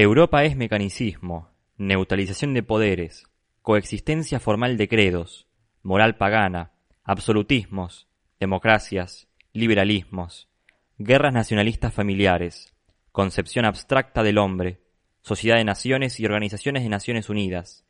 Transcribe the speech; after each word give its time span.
Europa 0.00 0.44
es 0.44 0.54
mecanicismo, 0.54 1.50
neutralización 1.76 2.54
de 2.54 2.62
poderes, 2.62 3.26
coexistencia 3.62 4.38
formal 4.38 4.76
de 4.76 4.86
credos, 4.86 5.48
moral 5.82 6.16
pagana, 6.16 6.70
absolutismos, 7.02 8.06
democracias, 8.38 9.26
liberalismos, 9.52 10.48
guerras 10.98 11.32
nacionalistas 11.32 11.92
familiares, 11.92 12.76
concepción 13.10 13.64
abstracta 13.64 14.22
del 14.22 14.38
hombre, 14.38 14.80
sociedad 15.22 15.56
de 15.56 15.64
naciones 15.64 16.20
y 16.20 16.26
organizaciones 16.26 16.84
de 16.84 16.90
Naciones 16.90 17.28
Unidas, 17.28 17.84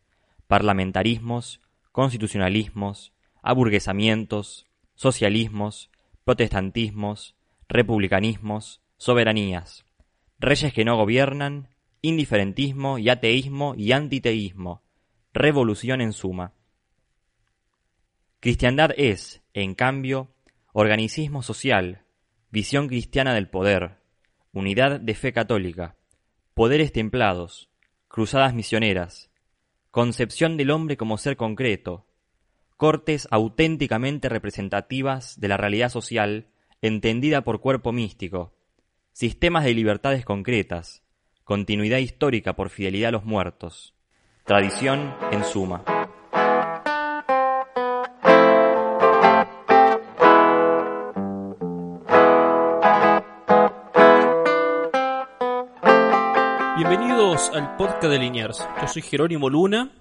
parlamentarismos, 0.47 1.61
constitucionalismos, 1.93 3.13
aburguesamientos, 3.43 4.67
socialismos, 4.95 5.91
protestantismos, 6.25 7.37
republicanismos, 7.69 8.81
soberanías, 8.97 9.85
reyes 10.39 10.73
que 10.73 10.87
no 10.87 10.97
gobiernan, 10.97 11.69
indiferentismo 12.03 12.99
y 12.99 13.09
ateísmo 13.09 13.75
y 13.77 13.93
antiteísmo, 13.93 14.83
revolución 15.33 16.01
en 16.01 16.13
suma. 16.13 16.53
Cristiandad 18.41 18.93
es, 18.97 19.43
en 19.53 19.75
cambio, 19.75 20.29
organicismo 20.73 21.43
social, 21.43 22.03
visión 22.51 22.89
cristiana 22.89 23.35
del 23.35 23.49
poder, 23.49 23.99
unidad 24.53 25.01
de 25.01 25.15
fe 25.15 25.33
católica, 25.33 25.97
poderes 26.55 26.93
templados, 26.93 27.69
cruzadas 28.09 28.55
misioneras, 28.55 29.31
concepción 29.91 30.57
del 30.57 30.71
hombre 30.71 30.97
como 30.97 31.19
ser 31.19 31.37
concreto, 31.37 32.07
cortes 32.77 33.27
auténticamente 33.31 34.29
representativas 34.29 35.41
de 35.41 35.49
la 35.49 35.57
realidad 35.57 35.89
social 35.89 36.47
entendida 36.81 37.43
por 37.43 37.61
cuerpo 37.61 37.93
místico, 37.93 38.55
sistemas 39.13 39.65
de 39.65 39.75
libertades 39.75 40.25
concretas, 40.25 41.03
continuidad 41.49 41.97
histórica 41.97 42.55
por 42.55 42.69
fidelidad 42.69 43.09
a 43.09 43.13
los 43.13 43.25
muertos, 43.25 43.95
tradición 44.45 45.15
en 45.33 45.43
suma. 45.47 45.83
Bienvenidos 56.77 57.49
al 57.55 57.77
podcast 57.79 58.13
de 58.13 58.19
Liniers. 58.19 58.69
Yo 58.83 58.87
soy 58.87 59.01
Jerónimo 59.01 59.49
Luna 59.49 59.97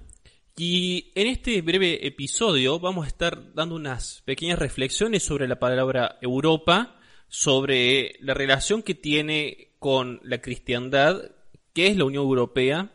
y 0.57 1.13
en 1.15 1.27
este 1.27 1.61
breve 1.61 2.05
episodio 2.05 2.77
vamos 2.77 3.05
a 3.05 3.07
estar 3.07 3.53
dando 3.53 3.75
unas 3.75 4.21
pequeñas 4.25 4.59
reflexiones 4.59 5.23
sobre 5.23 5.47
la 5.47 5.57
palabra 5.57 6.17
Europa, 6.21 6.97
sobre 7.29 8.17
la 8.19 8.33
relación 8.33 8.83
que 8.83 8.95
tiene 8.95 9.67
con 9.79 10.19
la 10.23 10.41
cristiandad, 10.41 11.36
que 11.77 11.85
es 11.85 11.95
la 11.95 12.05
Unión 12.05 12.23
Europea, 12.23 12.89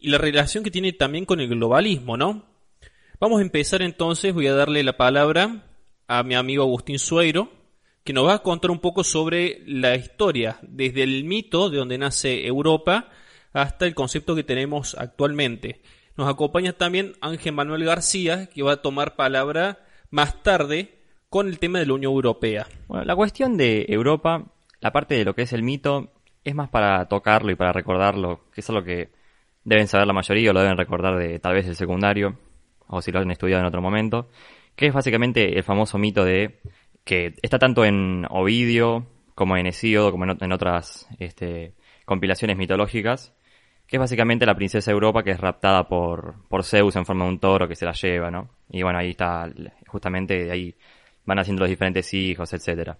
y 0.00 0.08
la 0.08 0.16
relación 0.16 0.64
que 0.64 0.70
tiene 0.70 0.94
también 0.94 1.26
con 1.26 1.40
el 1.40 1.48
globalismo, 1.50 2.16
¿no? 2.16 2.42
Vamos 3.20 3.38
a 3.38 3.42
empezar 3.42 3.82
entonces, 3.82 4.32
voy 4.32 4.46
a 4.46 4.54
darle 4.54 4.82
la 4.82 4.96
palabra 4.96 5.66
a 6.06 6.22
mi 6.22 6.34
amigo 6.34 6.62
Agustín 6.62 6.98
Sueiro, 6.98 7.52
que 8.04 8.14
nos 8.14 8.26
va 8.26 8.36
a 8.36 8.42
contar 8.42 8.70
un 8.70 8.78
poco 8.78 9.04
sobre 9.04 9.62
la 9.66 9.94
historia, 9.94 10.58
desde 10.62 11.02
el 11.02 11.24
mito 11.24 11.68
de 11.68 11.76
donde 11.76 11.98
nace 11.98 12.46
Europa 12.46 13.10
hasta 13.52 13.84
el 13.84 13.94
concepto 13.94 14.34
que 14.34 14.42
tenemos 14.42 14.94
actualmente. 14.94 15.82
Nos 16.16 16.30
acompaña 16.30 16.72
también 16.72 17.12
Ángel 17.20 17.52
Manuel 17.52 17.84
García, 17.84 18.46
que 18.46 18.62
va 18.62 18.72
a 18.72 18.80
tomar 18.80 19.16
palabra 19.16 19.84
más 20.10 20.42
tarde 20.42 21.02
con 21.28 21.46
el 21.46 21.58
tema 21.58 21.78
de 21.78 21.84
la 21.84 21.92
Unión 21.92 22.14
Europea. 22.14 22.68
Bueno, 22.86 23.04
la 23.04 23.14
cuestión 23.14 23.58
de 23.58 23.84
Europa, 23.86 24.50
la 24.80 24.92
parte 24.92 25.14
de 25.14 25.26
lo 25.26 25.34
que 25.34 25.42
es 25.42 25.52
el 25.52 25.62
mito, 25.62 26.14
es 26.48 26.54
más 26.54 26.68
para 26.68 27.06
tocarlo 27.06 27.50
y 27.50 27.56
para 27.56 27.72
recordarlo, 27.72 28.40
que 28.52 28.60
es 28.60 28.68
algo 28.70 28.82
que 28.82 29.10
deben 29.64 29.86
saber 29.86 30.06
la 30.06 30.12
mayoría 30.12 30.50
o 30.50 30.54
lo 30.54 30.60
deben 30.60 30.76
recordar 30.76 31.16
de 31.16 31.38
tal 31.38 31.54
vez 31.54 31.66
el 31.66 31.76
secundario, 31.76 32.38
o 32.86 33.02
si 33.02 33.12
lo 33.12 33.20
han 33.20 33.30
estudiado 33.30 33.60
en 33.60 33.66
otro 33.66 33.82
momento, 33.82 34.28
que 34.74 34.86
es 34.86 34.94
básicamente 34.94 35.56
el 35.56 35.62
famoso 35.62 35.98
mito 35.98 36.24
de 36.24 36.60
que 37.04 37.34
está 37.42 37.58
tanto 37.58 37.84
en 37.84 38.26
Ovidio 38.30 39.06
como 39.34 39.56
en 39.56 39.66
Hesíodo, 39.66 40.10
como 40.10 40.24
en, 40.24 40.52
otras 40.52 41.08
este, 41.18 41.74
compilaciones 42.04 42.56
mitológicas, 42.56 43.34
que 43.86 43.96
es 43.96 44.00
básicamente 44.00 44.46
la 44.46 44.54
princesa 44.54 44.90
Europa 44.90 45.22
que 45.22 45.30
es 45.30 45.40
raptada 45.40 45.88
por, 45.88 46.34
por 46.48 46.64
Zeus 46.64 46.96
en 46.96 47.06
forma 47.06 47.24
de 47.24 47.30
un 47.30 47.38
toro 47.38 47.68
que 47.68 47.76
se 47.76 47.86
la 47.86 47.92
lleva, 47.92 48.30
¿no? 48.30 48.50
Y 48.70 48.82
bueno, 48.82 48.98
ahí 48.98 49.10
está, 49.10 49.50
justamente 49.86 50.50
ahí 50.50 50.74
van 51.24 51.38
haciendo 51.38 51.60
los 51.60 51.70
diferentes 51.70 52.12
hijos, 52.14 52.52
etcétera. 52.52 52.98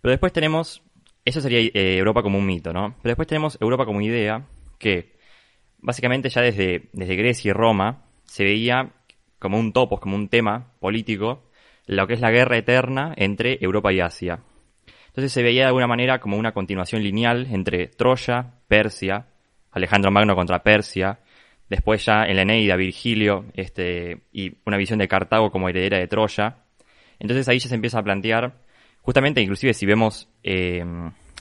Pero 0.00 0.10
después 0.10 0.32
tenemos, 0.32 0.82
eso 1.24 1.40
sería 1.40 1.60
eh, 1.60 1.98
Europa 1.98 2.22
como 2.22 2.38
un 2.38 2.46
mito, 2.46 2.72
¿no? 2.72 2.96
Pero 3.02 3.10
después 3.10 3.28
tenemos 3.28 3.58
Europa 3.60 3.84
como 3.84 4.00
idea, 4.00 4.46
que 4.78 5.16
básicamente 5.78 6.28
ya 6.28 6.42
desde, 6.42 6.88
desde 6.92 7.16
Grecia 7.16 7.50
y 7.50 7.52
Roma 7.52 8.04
se 8.24 8.44
veía 8.44 8.92
como 9.38 9.58
un 9.58 9.72
topos, 9.72 10.00
como 10.00 10.16
un 10.16 10.28
tema 10.28 10.72
político, 10.80 11.50
lo 11.86 12.06
que 12.06 12.14
es 12.14 12.20
la 12.20 12.30
guerra 12.30 12.56
eterna 12.56 13.14
entre 13.16 13.58
Europa 13.60 13.92
y 13.92 14.00
Asia. 14.00 14.40
Entonces 15.08 15.32
se 15.32 15.42
veía 15.42 15.62
de 15.62 15.68
alguna 15.68 15.88
manera 15.88 16.20
como 16.20 16.36
una 16.36 16.52
continuación 16.52 17.02
lineal 17.02 17.48
entre 17.50 17.88
Troya, 17.88 18.54
Persia, 18.68 19.26
Alejandro 19.72 20.10
Magno 20.10 20.36
contra 20.36 20.62
Persia, 20.62 21.18
después 21.68 22.04
ya 22.04 22.24
en 22.24 22.36
la 22.36 22.42
Eneida, 22.42 22.76
Virgilio, 22.76 23.46
este, 23.54 24.22
y 24.32 24.58
una 24.66 24.76
visión 24.76 24.98
de 24.98 25.08
Cartago 25.08 25.50
como 25.50 25.68
heredera 25.68 25.98
de 25.98 26.06
Troya. 26.06 26.58
Entonces 27.18 27.48
ahí 27.48 27.58
ya 27.58 27.68
se 27.68 27.74
empieza 27.74 27.98
a 27.98 28.04
plantear, 28.04 28.62
justamente, 29.10 29.40
inclusive 29.40 29.74
si 29.74 29.86
vemos 29.86 30.28
eh, 30.44 30.84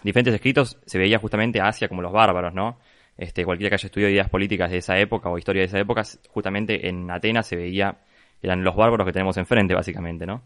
diferentes 0.02 0.34
escritos, 0.34 0.80
se 0.88 0.98
veía 0.98 1.20
justamente 1.20 1.62
a 1.62 1.68
Asia 1.68 1.88
como 1.88 2.02
los 2.02 2.12
bárbaros, 2.12 2.52
¿no? 2.52 2.80
Este, 3.16 3.46
cualquiera 3.46 3.70
que 3.70 3.76
haya 3.76 3.86
estudiado 3.86 4.12
ideas 4.12 4.28
políticas 4.28 4.72
de 4.72 4.78
esa 4.78 4.98
época 4.98 5.30
o 5.30 5.38
historia 5.38 5.62
de 5.62 5.68
esa 5.68 5.78
época, 5.78 6.02
justamente 6.30 6.90
en 6.90 7.12
Atenas 7.12 7.46
se 7.46 7.56
veía 7.56 8.00
eran 8.42 8.64
los 8.64 8.76
bárbaros 8.76 9.06
que 9.06 9.14
tenemos 9.14 9.38
enfrente, 9.38 9.76
básicamente, 9.76 10.26
¿no? 10.26 10.42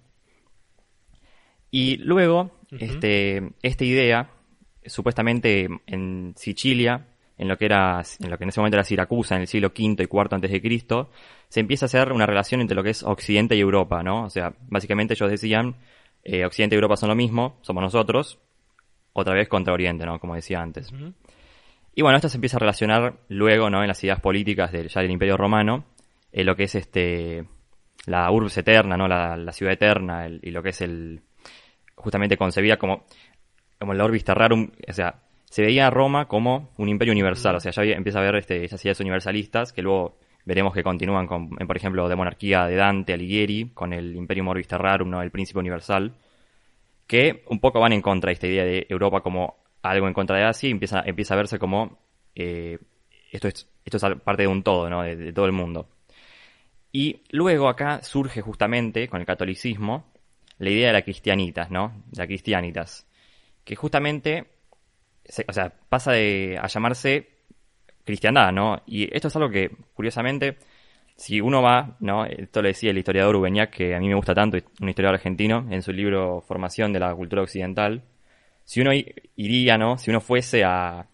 Y 1.71 1.95
luego, 1.97 2.51
este, 2.77 3.51
esta 3.61 3.85
idea, 3.85 4.29
supuestamente 4.85 5.69
en 5.87 6.33
Sicilia, 6.35 7.07
en 7.37 7.47
lo 7.47 7.57
que 7.57 7.65
era, 7.65 8.01
en 8.19 8.29
lo 8.29 8.37
que 8.37 8.43
en 8.43 8.49
ese 8.49 8.59
momento 8.59 8.75
era 8.75 8.83
Siracusa, 8.83 9.35
en 9.35 9.41
el 9.41 9.47
siglo 9.47 9.69
V 9.69 10.03
y 10.03 10.07
IV 10.11 10.27
antes 10.31 10.51
de 10.51 10.61
Cristo, 10.61 11.09
se 11.47 11.61
empieza 11.61 11.85
a 11.85 11.87
hacer 11.87 12.11
una 12.11 12.25
relación 12.25 12.59
entre 12.59 12.75
lo 12.75 12.83
que 12.83 12.89
es 12.89 13.01
Occidente 13.01 13.55
y 13.55 13.61
Europa, 13.61 14.03
¿no? 14.03 14.25
O 14.25 14.29
sea, 14.29 14.53
básicamente 14.67 15.13
ellos 15.13 15.31
decían, 15.31 15.77
eh, 16.23 16.45
Occidente 16.45 16.75
y 16.75 16.77
Europa 16.77 16.95
son 16.95 17.09
lo 17.09 17.15
mismo, 17.15 17.57
somos 17.61 17.83
nosotros, 17.83 18.39
otra 19.13 19.33
vez 19.33 19.47
contra 19.47 19.73
Oriente, 19.73 20.05
¿no? 20.05 20.19
Como 20.19 20.35
decía 20.35 20.59
antes. 20.59 20.91
Y 21.95 22.01
bueno, 22.01 22.17
esto 22.17 22.29
se 22.29 22.37
empieza 22.37 22.57
a 22.57 22.59
relacionar 22.61 23.19
luego, 23.29 23.69
¿no? 23.69 23.81
En 23.81 23.87
las 23.87 24.03
ideas 24.03 24.19
políticas 24.19 24.71
del, 24.71 24.87
ya 24.87 25.01
del 25.01 25.11
Imperio 25.11 25.37
Romano, 25.37 25.85
en 26.31 26.45
lo 26.45 26.55
que 26.55 26.63
es 26.63 26.75
este, 26.75 27.45
la 28.05 28.31
urbs 28.31 28.57
eterna, 28.57 28.97
¿no? 28.97 29.07
La, 29.07 29.51
ciudad 29.51 29.73
eterna 29.73 30.27
y 30.27 30.51
lo 30.51 30.63
que 30.63 30.69
es 30.69 30.81
el, 30.81 31.21
justamente 31.95 32.37
concebida 32.37 32.77
como, 32.77 33.05
como 33.79 33.93
la 33.93 34.03
orbis 34.03 34.23
terrarum, 34.23 34.71
o 34.87 34.93
sea, 34.93 35.21
se 35.45 35.61
veía 35.61 35.87
a 35.87 35.89
Roma 35.91 36.27
como 36.27 36.71
un 36.77 36.89
imperio 36.89 37.11
universal, 37.11 37.55
o 37.55 37.59
sea, 37.59 37.71
ya 37.71 37.93
empieza 37.93 38.19
a 38.19 38.23
ver 38.23 38.37
este, 38.37 38.65
esas 38.65 38.83
ideas 38.83 38.99
universalistas 38.99 39.71
que 39.71 39.83
luego 39.83 40.17
veremos 40.45 40.73
que 40.73 40.83
continúan 40.83 41.27
con, 41.27 41.49
por 41.49 41.77
ejemplo, 41.77 42.07
de 42.09 42.15
monarquía 42.15 42.65
de 42.65 42.75
Dante 42.75 43.13
Alighieri, 43.13 43.71
con 43.73 43.93
el 43.93 44.15
Imperium 44.15 44.47
Orbis 44.49 44.67
Terrarum, 44.67 45.09
¿no? 45.09 45.21
el 45.21 45.31
príncipe 45.31 45.59
universal, 45.59 46.13
que 47.07 47.43
un 47.47 47.59
poco 47.59 47.79
van 47.79 47.93
en 47.93 48.01
contra 48.01 48.29
de 48.29 48.33
esta 48.33 48.47
idea 48.47 48.63
de 48.63 48.85
Europa 48.89 49.21
como 49.21 49.57
algo 49.81 50.07
en 50.07 50.13
contra 50.13 50.37
de 50.37 50.45
Asia 50.45 50.69
y 50.69 50.71
empieza, 50.71 51.01
empieza 51.05 51.33
a 51.33 51.37
verse 51.37 51.59
como 51.59 51.99
eh, 52.35 52.77
esto, 53.31 53.47
es, 53.47 53.69
esto 53.83 53.97
es 53.97 54.15
parte 54.21 54.43
de 54.43 54.47
un 54.47 54.63
todo, 54.63 54.89
¿no? 54.89 55.03
de 55.03 55.33
todo 55.33 55.45
el 55.45 55.51
mundo. 55.51 55.89
Y 56.91 57.23
luego 57.31 57.67
acá 57.67 58.01
surge 58.03 58.41
justamente 58.41 59.07
con 59.07 59.19
el 59.19 59.25
catolicismo 59.25 60.13
la 60.59 60.69
idea 60.69 60.87
de 60.87 60.93
la 60.93 61.01
cristianitas, 61.01 61.71
¿no? 61.71 62.03
La 62.15 62.27
cristianitas. 62.27 63.07
Que 63.63 63.75
justamente, 63.75 64.45
o 65.47 65.53
sea, 65.53 65.73
pasa 65.89 66.11
de, 66.11 66.59
a 66.61 66.67
llamarse 66.67 67.32
cristiandad, 68.03 68.51
¿no? 68.51 68.81
Y 68.85 69.13
esto 69.15 69.27
es 69.27 69.35
algo 69.35 69.49
que, 69.49 69.71
curiosamente, 69.93 70.57
si 71.15 71.41
uno 71.41 71.61
va, 71.61 71.95
¿no? 71.99 72.25
Esto 72.25 72.61
lo 72.61 72.67
decía 72.67 72.91
el 72.91 72.97
historiador 72.97 73.35
Ubeñac, 73.35 73.69
que 73.69 73.95
a 73.95 73.99
mí 73.99 74.07
me 74.07 74.15
gusta 74.15 74.33
tanto, 74.33 74.57
un 74.81 74.89
historiador 74.89 75.15
argentino, 75.15 75.67
en 75.69 75.81
su 75.81 75.91
libro 75.91 76.41
Formación 76.41 76.93
de 76.93 76.99
la 76.99 77.13
Cultura 77.13 77.43
Occidental. 77.43 78.03
Si 78.65 78.81
uno 78.81 78.91
iría, 79.35 79.77
¿no? 79.77 79.97
Si 79.97 80.09
uno 80.09 80.21
fuese 80.21 80.63
a, 80.63 81.07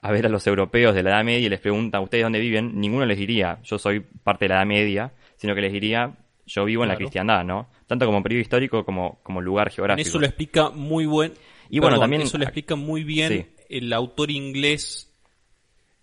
a 0.00 0.12
ver 0.12 0.26
a 0.26 0.28
los 0.28 0.46
europeos 0.46 0.94
de 0.94 1.02
la 1.02 1.10
Edad 1.10 1.24
Media 1.24 1.46
y 1.46 1.50
les 1.50 1.60
pregunta 1.60 1.98
a 1.98 2.00
ustedes 2.00 2.24
dónde 2.24 2.40
viven, 2.40 2.78
ninguno 2.80 3.06
les 3.06 3.18
diría, 3.18 3.58
yo 3.62 3.78
soy 3.78 4.00
parte 4.00 4.44
de 4.44 4.50
la 4.50 4.56
Edad 4.56 4.66
Media, 4.66 5.12
sino 5.36 5.54
que 5.54 5.60
les 5.60 5.72
diría, 5.72 6.16
yo 6.46 6.64
vivo 6.64 6.82
en 6.82 6.88
la 6.88 6.96
cristiandad, 6.96 7.44
¿no? 7.44 7.68
Tanto 7.86 8.06
como 8.06 8.22
periodo 8.22 8.42
histórico 8.42 8.84
como, 8.84 9.20
como 9.22 9.40
lugar 9.40 9.70
geográfico. 9.70 10.08
Eso 10.08 10.18
lo 10.18 10.26
explica 10.26 10.70
muy 10.70 11.06
buen. 11.06 11.32
Y 11.70 11.80
bueno, 11.80 11.98
también. 11.98 12.22
Eso 12.22 12.38
lo 12.38 12.44
explica 12.44 12.76
muy 12.76 13.04
bien 13.04 13.50
el 13.68 13.92
autor 13.92 14.30
inglés. 14.30 15.04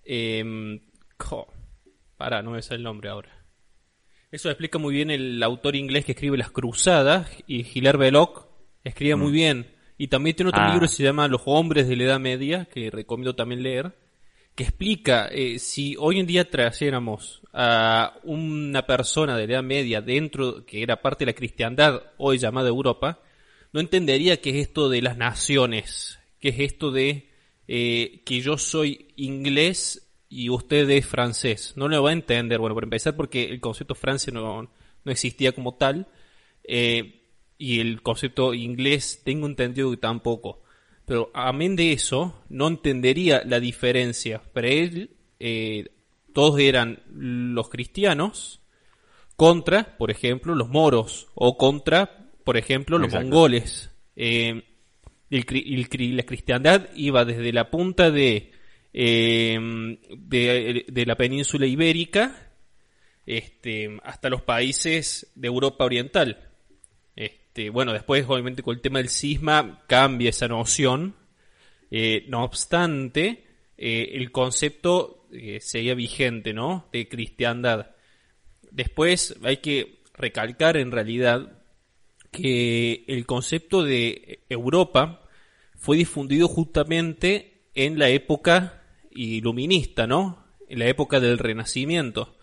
Eh, 0.06 0.80
para, 2.18 2.42
no 2.42 2.52
me 2.52 2.62
sale 2.62 2.78
el 2.78 2.84
nombre 2.84 3.10
ahora. 3.10 3.46
Eso 4.32 4.50
explica 4.50 4.78
muy 4.78 4.94
bien 4.94 5.12
el 5.12 5.42
autor 5.44 5.76
inglés 5.76 6.06
que 6.06 6.12
escribe 6.12 6.38
Las 6.38 6.52
Cruzadas 6.52 7.30
y 7.48 7.66
Hilaire 7.66 7.98
Belloc 7.98 8.48
escribe 8.84 9.16
muy 9.16 9.30
mm. 9.30 9.34
bien. 9.34 9.76
Y 9.98 10.08
también 10.08 10.36
tiene 10.36 10.50
otro 10.50 10.62
ah. 10.62 10.72
libro 10.72 10.88
que 10.88 10.94
se 10.94 11.04
llama 11.04 11.28
Los 11.28 11.44
Hombres 11.46 11.88
de 11.88 11.96
la 11.96 12.04
Edad 12.04 12.20
Media, 12.20 12.66
que 12.66 12.92
recomiendo 12.92 13.36
también 13.36 13.64
leer, 13.64 13.96
que 14.54 14.64
explica 14.64 15.28
eh, 15.28 15.60
si 15.60 15.96
hoy 15.98 16.20
en 16.20 16.28
día 16.28 16.50
trajéramos 16.50 17.42
a 17.54 18.18
una 18.24 18.86
persona 18.86 19.38
de 19.38 19.48
la 19.48 19.54
Edad 19.54 19.64
Media 19.64 20.02
dentro, 20.02 20.66
que 20.66 20.82
era 20.82 21.02
parte 21.02 21.26
de 21.26 21.32
la 21.32 21.36
cristiandad 21.36 22.04
hoy 22.18 22.38
llamada 22.38 22.68
Europa, 22.68 23.22
no 23.72 23.80
entendería 23.80 24.42
qué 24.42 24.52
es 24.52 24.68
esto 24.68 24.90
de 24.90 25.02
las 25.02 25.18
naciones, 25.18 26.20
qué 26.40 26.50
es 26.50 26.60
esto 26.60 26.92
de 26.92 27.30
eh, 27.68 28.22
que 28.26 28.42
yo 28.42 28.58
soy 28.58 29.08
inglés 29.16 30.12
y 30.30 30.50
usted 30.50 30.90
es 30.90 31.06
francés. 31.06 31.74
No 31.76 31.88
lo 31.88 32.04
va 32.04 32.10
a 32.10 32.14
entender, 32.14 32.60
bueno, 32.60 32.76
por 32.76 32.84
empezar 32.84 33.16
porque 33.16 33.46
el 33.46 33.60
concepto 33.60 33.96
Francia 33.96 34.34
no, 34.34 34.64
no 34.64 35.12
existía 35.12 35.52
como 35.54 35.76
tal, 35.76 36.08
eh, 36.64 37.22
y 37.58 37.80
el 37.80 38.02
concepto 38.02 38.54
inglés 38.54 39.22
tengo 39.24 39.48
entendido 39.48 39.92
que 39.92 39.98
tampoco. 39.98 40.62
Pero 41.06 41.30
amén 41.34 41.76
de 41.76 41.94
eso, 41.94 42.44
no 42.50 42.68
entendería 42.68 43.44
la 43.46 43.60
diferencia. 43.60 44.42
Para 44.42 44.68
él, 44.68 45.12
eh, 45.40 45.90
todos 46.34 46.60
eran 46.60 47.04
los 47.14 47.70
cristianos 47.70 48.62
contra, 49.36 49.98
por 49.98 50.12
ejemplo, 50.12 50.56
los 50.56 50.70
moros 50.70 51.28
o 51.36 51.58
contra, 51.58 52.30
por 52.44 52.58
ejemplo, 52.58 52.98
los 52.98 53.14
mongoles. 53.14 53.92
Eh, 54.16 54.64
la 55.30 56.24
cristiandad 56.24 56.90
iba 56.96 57.26
desde 57.26 57.52
la 57.52 57.70
punta 57.70 58.12
de, 58.12 58.52
eh, 58.94 59.58
de, 60.18 61.06
la 61.06 61.16
península 61.16 61.66
ibérica 61.66 62.54
este, 63.26 63.98
hasta 64.04 64.30
los 64.30 64.42
países 64.42 65.32
de 65.36 65.48
Europa 65.48 65.86
Oriental. 65.86 66.50
Este, 67.16 67.70
bueno, 67.70 67.94
después 67.94 68.26
obviamente 68.28 68.64
con 68.64 68.76
el 68.76 68.82
tema 68.82 69.00
del 69.00 69.10
cisma 69.10 69.84
cambia 69.88 70.30
esa 70.30 70.48
noción. 70.48 71.16
Eh, 71.92 72.26
no 72.28 72.44
obstante, 72.44 73.46
eh, 73.78 74.12
el 74.14 74.32
concepto 74.32 75.28
seguía 75.60 75.96
vigente, 75.96 76.54
¿no? 76.54 76.88
De 76.94 77.10
cristiandad. 77.10 77.92
Después 78.72 79.36
hay 79.44 79.58
que 79.58 80.00
recalcar 80.14 80.78
en 80.78 80.92
realidad 80.92 81.55
que 82.36 83.06
el 83.08 83.26
concepto 83.26 83.84
de 83.84 84.40
Europa 84.50 85.22
fue 85.76 85.98
difundido 85.98 86.48
justamente 86.48 87.70
en 87.74 88.00
la 88.00 88.10
época 88.10 88.84
iluminista, 89.12 90.08
¿no? 90.08 90.46
En 90.68 90.80
la 90.80 90.88
época 90.88 91.20
del 91.20 91.38
Renacimiento. 91.38 92.36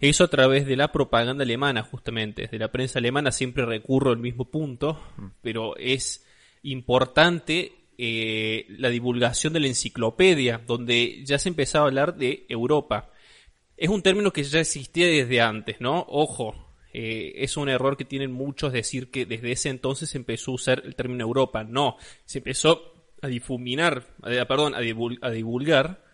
Eso 0.00 0.24
a 0.24 0.28
través 0.28 0.66
de 0.66 0.76
la 0.76 0.90
propaganda 0.90 1.44
alemana, 1.44 1.82
justamente. 1.82 2.48
De 2.48 2.58
la 2.58 2.72
prensa 2.72 2.98
alemana 2.98 3.30
siempre 3.30 3.64
recurro 3.64 4.10
al 4.10 4.18
mismo 4.18 4.50
punto, 4.50 5.00
mm. 5.16 5.26
pero 5.42 5.76
es 5.76 6.26
importante 6.62 7.72
eh, 7.98 8.66
la 8.68 8.88
divulgación 8.88 9.52
de 9.52 9.60
la 9.60 9.68
enciclopedia, 9.68 10.60
donde 10.66 11.22
ya 11.24 11.38
se 11.38 11.48
empezaba 11.48 11.84
a 11.84 11.88
hablar 11.88 12.16
de 12.16 12.46
Europa. 12.48 13.10
Es 13.76 13.88
un 13.88 14.02
término 14.02 14.32
que 14.32 14.42
ya 14.42 14.60
existía 14.60 15.06
desde 15.06 15.40
antes, 15.40 15.80
¿no? 15.80 16.04
Ojo, 16.08 16.71
eh, 16.92 17.32
es 17.36 17.56
un 17.56 17.68
error 17.68 17.96
que 17.96 18.04
tienen 18.04 18.32
muchos 18.32 18.72
decir 18.72 19.10
que 19.10 19.24
desde 19.26 19.52
ese 19.52 19.70
entonces 19.70 20.10
se 20.10 20.18
empezó 20.18 20.50
a 20.50 20.54
usar 20.54 20.82
el 20.84 20.94
término 20.94 21.24
Europa. 21.24 21.64
No, 21.64 21.96
se 22.24 22.38
empezó 22.38 22.92
a 23.22 23.28
difuminar, 23.28 24.06
perdón, 24.20 24.74
a, 24.74 24.80
divulgar, 24.80 26.04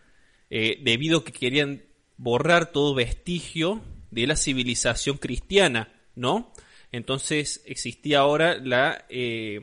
eh, 0.51 0.79
debido 0.83 1.19
a 1.19 1.25
que 1.25 1.33
querían 1.33 1.83
borrar 2.17 2.71
todo 2.71 2.95
vestigio 2.95 3.83
de 4.11 4.27
la 4.27 4.37
civilización 4.37 5.17
cristiana, 5.17 5.93
¿no? 6.15 6.53
Entonces 6.93 7.63
existía 7.67 8.21
ahora 8.21 8.59
la... 8.59 9.05
Eh, 9.09 9.61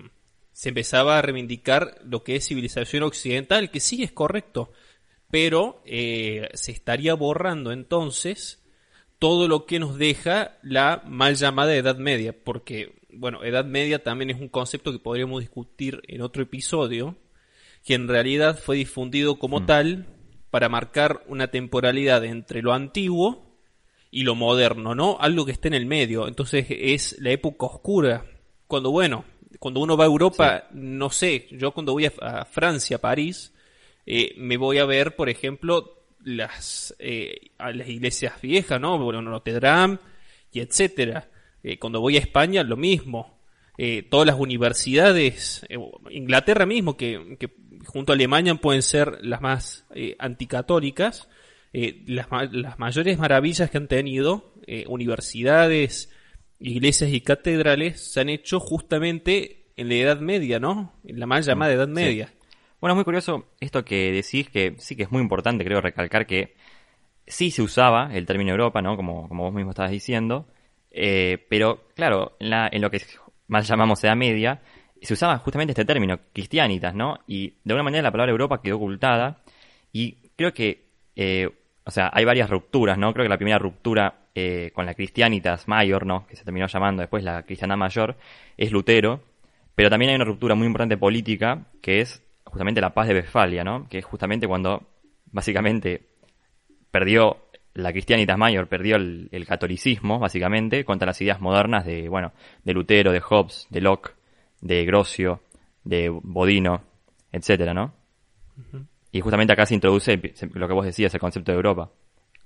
se 0.51 0.69
empezaba 0.69 1.17
a 1.17 1.21
reivindicar 1.21 1.99
lo 2.05 2.23
que 2.23 2.37
es 2.37 2.47
civilización 2.47 3.03
occidental, 3.03 3.71
que 3.71 3.81
sí 3.81 4.03
es 4.03 4.13
correcto, 4.13 4.71
pero 5.29 5.81
eh, 5.85 6.47
se 6.53 6.71
estaría 6.71 7.13
borrando 7.13 7.73
entonces 7.73 8.64
todo 9.19 9.47
lo 9.47 9.65
que 9.65 9.79
nos 9.79 9.97
deja 9.97 10.57
la 10.61 11.03
mal 11.07 11.35
llamada 11.35 11.75
Edad 11.75 11.97
Media, 11.97 12.33
porque, 12.33 12.95
bueno, 13.13 13.43
Edad 13.43 13.65
Media 13.65 14.03
también 14.03 14.29
es 14.29 14.39
un 14.39 14.49
concepto 14.49 14.91
que 14.91 14.99
podríamos 14.99 15.41
discutir 15.41 16.01
en 16.07 16.21
otro 16.21 16.43
episodio, 16.43 17.15
que 17.83 17.93
en 17.93 18.07
realidad 18.07 18.59
fue 18.59 18.77
difundido 18.77 19.37
como 19.37 19.61
mm. 19.61 19.65
tal 19.65 20.05
para 20.49 20.69
marcar 20.69 21.23
una 21.27 21.47
temporalidad 21.47 22.23
entre 22.25 22.61
lo 22.61 22.73
antiguo 22.73 23.59
y 24.11 24.23
lo 24.23 24.35
moderno, 24.35 24.95
¿no? 24.95 25.17
Algo 25.19 25.45
que 25.45 25.51
esté 25.51 25.67
en 25.67 25.73
el 25.73 25.85
medio. 25.85 26.27
Entonces 26.27 26.65
es 26.69 27.17
la 27.19 27.31
época 27.31 27.65
oscura. 27.65 28.25
Cuando, 28.67 28.89
bueno, 28.89 29.25
cuando 29.59 29.81
uno 29.81 29.97
va 29.97 30.05
a 30.05 30.07
Europa, 30.07 30.67
no 30.71 31.09
sé, 31.09 31.47
yo 31.51 31.71
cuando 31.73 31.91
voy 31.91 32.05
a, 32.05 32.45
Francia, 32.45 32.99
París, 32.99 33.53
eh, 34.05 34.33
me 34.37 34.57
voy 34.57 34.77
a 34.77 34.85
ver, 34.85 35.15
por 35.15 35.29
ejemplo, 35.29 35.94
las, 36.25 36.93
eh, 36.99 37.51
a 37.57 37.71
las 37.71 37.87
iglesias 37.87 38.41
viejas, 38.41 38.81
¿no? 38.81 38.99
Bueno, 38.99 39.21
Notre 39.21 39.59
Dame 39.59 39.97
y 40.51 40.59
etcétera. 40.59 41.29
Eh, 41.63 41.79
cuando 41.79 42.01
voy 42.01 42.17
a 42.17 42.19
España, 42.19 42.63
lo 42.63 42.75
mismo. 42.75 43.33
todas 44.09 44.25
las 44.25 44.39
universidades, 44.39 45.65
Inglaterra 46.09 46.65
mismo, 46.65 46.95
que, 46.95 47.35
que 47.37 47.49
junto 47.85 48.11
a 48.11 48.15
Alemania 48.15 48.55
pueden 48.55 48.81
ser 48.81 49.19
las 49.21 49.41
más 49.41 49.85
eh, 49.93 50.15
anticatólicas, 50.19 51.29
eh, 51.73 52.03
las, 52.07 52.27
las, 52.51 52.79
mayores 52.79 53.17
maravillas 53.17 53.69
que 53.69 53.77
han 53.77 53.87
tenido 53.87 54.53
eh, 54.67 54.85
universidades, 54.87 56.11
iglesias 56.59 57.11
y 57.11 57.21
catedrales 57.21 58.01
se 58.01 58.21
han 58.21 58.29
hecho 58.29 58.59
justamente 58.59 59.65
en 59.75 59.89
la 59.89 59.95
Edad 59.95 60.19
Media, 60.19 60.59
¿no? 60.59 60.93
En 61.05 61.19
la 61.19 61.25
mal 61.25 61.41
mm, 61.41 61.45
llamada 61.45 61.73
Edad 61.73 61.87
Media. 61.87 62.33
Bueno, 62.85 62.93
es 62.93 62.97
muy 62.97 63.03
curioso 63.05 63.47
esto 63.59 63.83
que 63.83 64.11
decís, 64.11 64.47
que 64.47 64.75
sí 64.77 64.95
que 64.95 65.01
es 65.01 65.11
muy 65.11 65.19
importante, 65.23 65.65
creo, 65.65 65.81
recalcar 65.81 66.27
que 66.27 66.53
sí 67.25 67.49
se 67.49 67.63
usaba 67.63 68.11
el 68.13 68.27
término 68.27 68.51
Europa, 68.51 68.79
¿no? 68.79 68.95
Como, 68.95 69.27
como 69.27 69.45
vos 69.45 69.53
mismo 69.55 69.71
estabas 69.71 69.89
diciendo, 69.89 70.45
pero 70.91 71.87
claro, 71.95 72.37
en, 72.39 72.51
la, 72.51 72.69
en 72.71 72.83
lo 72.83 72.91
que 72.91 73.01
más 73.47 73.67
llamamos 73.67 74.03
Edad 74.03 74.15
Media, 74.15 74.61
se 75.01 75.15
usaba 75.15 75.39
justamente 75.39 75.71
este 75.71 75.83
término, 75.83 76.19
cristianitas, 76.31 76.93
¿no? 76.93 77.17
Y 77.25 77.55
de 77.63 77.73
alguna 77.73 77.85
manera 77.85 78.03
la 78.03 78.11
palabra 78.11 78.31
Europa 78.31 78.61
quedó 78.61 78.75
ocultada 78.75 79.41
y 79.91 80.17
creo 80.35 80.53
que, 80.53 80.85
eh, 81.15 81.49
o 81.85 81.89
sea, 81.89 82.11
hay 82.13 82.23
varias 82.23 82.51
rupturas, 82.51 82.99
¿no? 82.99 83.13
Creo 83.13 83.25
que 83.25 83.29
la 83.29 83.37
primera 83.37 83.57
ruptura 83.57 84.27
eh, 84.35 84.69
con 84.75 84.85
la 84.85 84.93
cristianitas 84.93 85.67
mayor, 85.67 86.05
¿no? 86.05 86.27
Que 86.27 86.35
se 86.35 86.43
terminó 86.43 86.67
llamando 86.67 87.01
después 87.01 87.23
la 87.23 87.41
cristiana 87.47 87.75
mayor, 87.75 88.15
es 88.57 88.71
Lutero, 88.71 89.23
pero 89.73 89.89
también 89.89 90.09
hay 90.09 90.17
una 90.17 90.25
ruptura 90.25 90.53
muy 90.53 90.67
importante 90.67 90.97
política 90.97 91.65
que 91.81 92.01
es 92.01 92.21
justamente 92.45 92.81
la 92.81 92.93
paz 92.93 93.07
de 93.07 93.15
Westfalia, 93.15 93.63
¿no? 93.63 93.87
Que 93.89 93.99
es 93.99 94.05
justamente 94.05 94.47
cuando 94.47 94.87
básicamente 95.31 96.07
perdió 96.91 97.45
la 97.73 97.91
cristianitas 97.91 98.37
mayor, 98.37 98.67
perdió 98.67 98.95
el, 98.95 99.27
el 99.31 99.45
catolicismo, 99.45 100.17
básicamente, 100.19 100.85
contra 100.85 101.07
las 101.07 101.19
ideas 101.21 101.41
modernas 101.41 101.85
de, 101.85 102.07
bueno, 102.07 102.31
de 102.63 102.73
Lutero, 102.73 103.11
de 103.11 103.19
Hobbes, 103.19 103.67
de 103.69 103.81
Locke, 103.81 104.13
de 104.61 104.85
Grosio, 104.85 105.41
de 105.83 106.09
Bodino, 106.09 106.83
etcétera, 107.31 107.73
¿no? 107.73 107.93
Y 109.11 109.21
justamente 109.21 109.53
acá 109.53 109.65
se 109.65 109.75
introduce 109.75 110.19
lo 110.53 110.67
que 110.67 110.73
vos 110.73 110.85
decías, 110.85 111.13
el 111.13 111.19
concepto 111.19 111.51
de 111.51 111.57
Europa, 111.57 111.91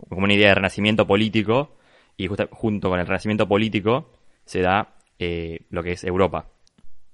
como 0.08 0.24
una 0.24 0.34
idea 0.34 0.50
de 0.50 0.56
renacimiento 0.56 1.06
político, 1.06 1.78
y 2.18 2.28
junto 2.28 2.90
con 2.90 3.00
el 3.00 3.06
renacimiento 3.06 3.48
político 3.48 4.12
se 4.46 4.62
da 4.62 4.96
eh, 5.20 5.62
lo 5.70 5.84
que 5.84 5.92
es 5.92 6.04
Europa. 6.04 6.48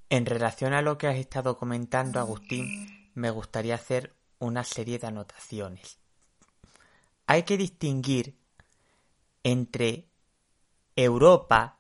En 0.10 0.26
relación 0.26 0.74
a 0.74 0.82
lo 0.82 0.98
que 0.98 1.08
has 1.08 1.18
estado 1.18 1.58
comentando, 1.58 2.20
Agustín, 2.20 3.10
me 3.16 3.32
gustaría 3.32 3.76
hacer 3.76 4.14
una 4.40 4.64
serie 4.64 5.00
de 5.00 5.08
anotaciones. 5.08 5.98
Hay 7.26 7.44
que 7.44 7.58
distinguir 7.58 8.36
entre 9.44 10.06
Europa 10.96 11.80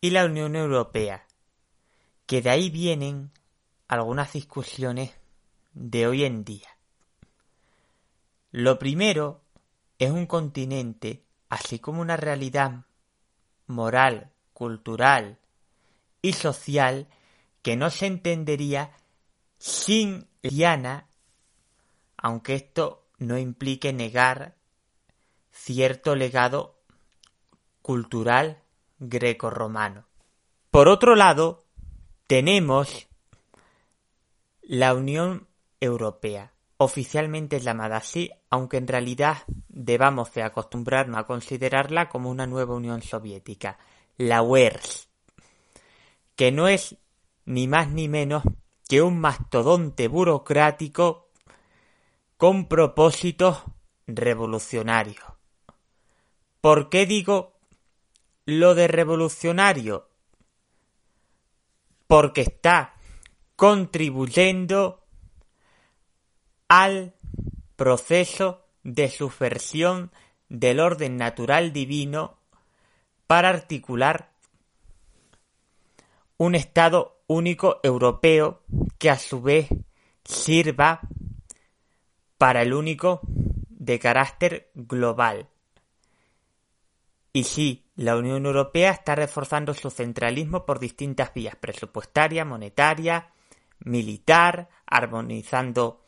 y 0.00 0.10
la 0.10 0.26
Unión 0.26 0.56
Europea, 0.56 1.26
que 2.26 2.42
de 2.42 2.50
ahí 2.50 2.70
vienen 2.70 3.30
algunas 3.88 4.32
discusiones 4.32 5.12
de 5.72 6.06
hoy 6.06 6.24
en 6.24 6.44
día. 6.44 6.68
Lo 8.50 8.78
primero 8.78 9.40
es 9.98 10.10
un 10.10 10.26
continente, 10.26 11.22
así 11.48 11.78
como 11.78 12.02
una 12.02 12.16
realidad 12.16 12.84
moral, 13.66 14.30
cultural 14.52 15.38
y 16.20 16.34
social 16.34 17.08
que 17.62 17.76
no 17.76 17.90
se 17.90 18.06
entendería 18.06 18.92
sin 19.58 20.28
Diana, 20.42 21.08
aunque 22.16 22.54
esto 22.54 23.06
no 23.18 23.38
implique 23.38 23.92
negar 23.92 24.56
cierto 25.52 26.16
legado 26.16 26.80
cultural 27.80 28.62
greco-romano. 28.98 30.06
Por 30.70 30.88
otro 30.88 31.14
lado, 31.14 31.64
tenemos 32.26 33.08
la 34.62 34.94
Unión 34.94 35.46
Europea. 35.80 36.52
Oficialmente 36.78 37.56
es 37.56 37.64
llamada 37.64 37.98
así, 37.98 38.30
aunque 38.50 38.78
en 38.78 38.88
realidad 38.88 39.38
debamos 39.68 40.32
de 40.34 40.42
acostumbrarnos 40.42 41.18
a 41.18 41.26
considerarla 41.26 42.08
como 42.08 42.30
una 42.30 42.46
nueva 42.46 42.74
Unión 42.74 43.02
Soviética, 43.02 43.78
la 44.16 44.42
UERS, 44.42 45.08
que 46.34 46.50
no 46.50 46.68
es 46.68 46.96
ni 47.44 47.66
más 47.66 47.88
ni 47.88 48.08
menos 48.08 48.42
que 48.88 49.02
un 49.02 49.20
mastodonte 49.20 50.08
burocrático 50.08 51.30
con 52.36 52.66
propósitos 52.66 53.62
revolucionarios. 54.06 55.24
¿Por 56.60 56.90
qué 56.90 57.06
digo 57.06 57.58
lo 58.44 58.74
de 58.74 58.88
revolucionario? 58.88 60.08
Porque 62.06 62.42
está 62.42 62.94
contribuyendo 63.56 65.04
al 66.68 67.14
proceso 67.76 68.66
de 68.82 69.08
subversión 69.08 70.12
del 70.48 70.80
orden 70.80 71.16
natural 71.16 71.72
divino 71.72 72.38
para 73.26 73.48
articular 73.48 74.32
un 76.36 76.54
Estado 76.54 77.21
único 77.32 77.80
europeo 77.82 78.62
que 78.98 79.10
a 79.10 79.18
su 79.18 79.42
vez 79.42 79.68
sirva 80.24 81.00
para 82.38 82.62
el 82.62 82.74
único 82.74 83.20
de 83.68 83.98
carácter 83.98 84.70
global. 84.74 85.48
Y 87.32 87.44
sí, 87.44 87.86
la 87.96 88.16
Unión 88.16 88.46
Europea 88.46 88.90
está 88.90 89.14
reforzando 89.14 89.74
su 89.74 89.90
centralismo 89.90 90.66
por 90.66 90.78
distintas 90.78 91.32
vías 91.32 91.56
presupuestaria, 91.56 92.44
monetaria, 92.44 93.32
militar, 93.80 94.68
armonizando 94.86 96.04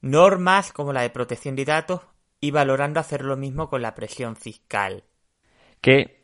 normas 0.00 0.72
como 0.72 0.92
la 0.92 1.02
de 1.02 1.10
protección 1.10 1.56
de 1.56 1.64
datos 1.64 2.00
y 2.40 2.50
valorando 2.50 3.00
hacer 3.00 3.24
lo 3.24 3.36
mismo 3.36 3.68
con 3.68 3.82
la 3.82 3.94
presión 3.94 4.36
fiscal. 4.36 5.04
Que 5.80 6.22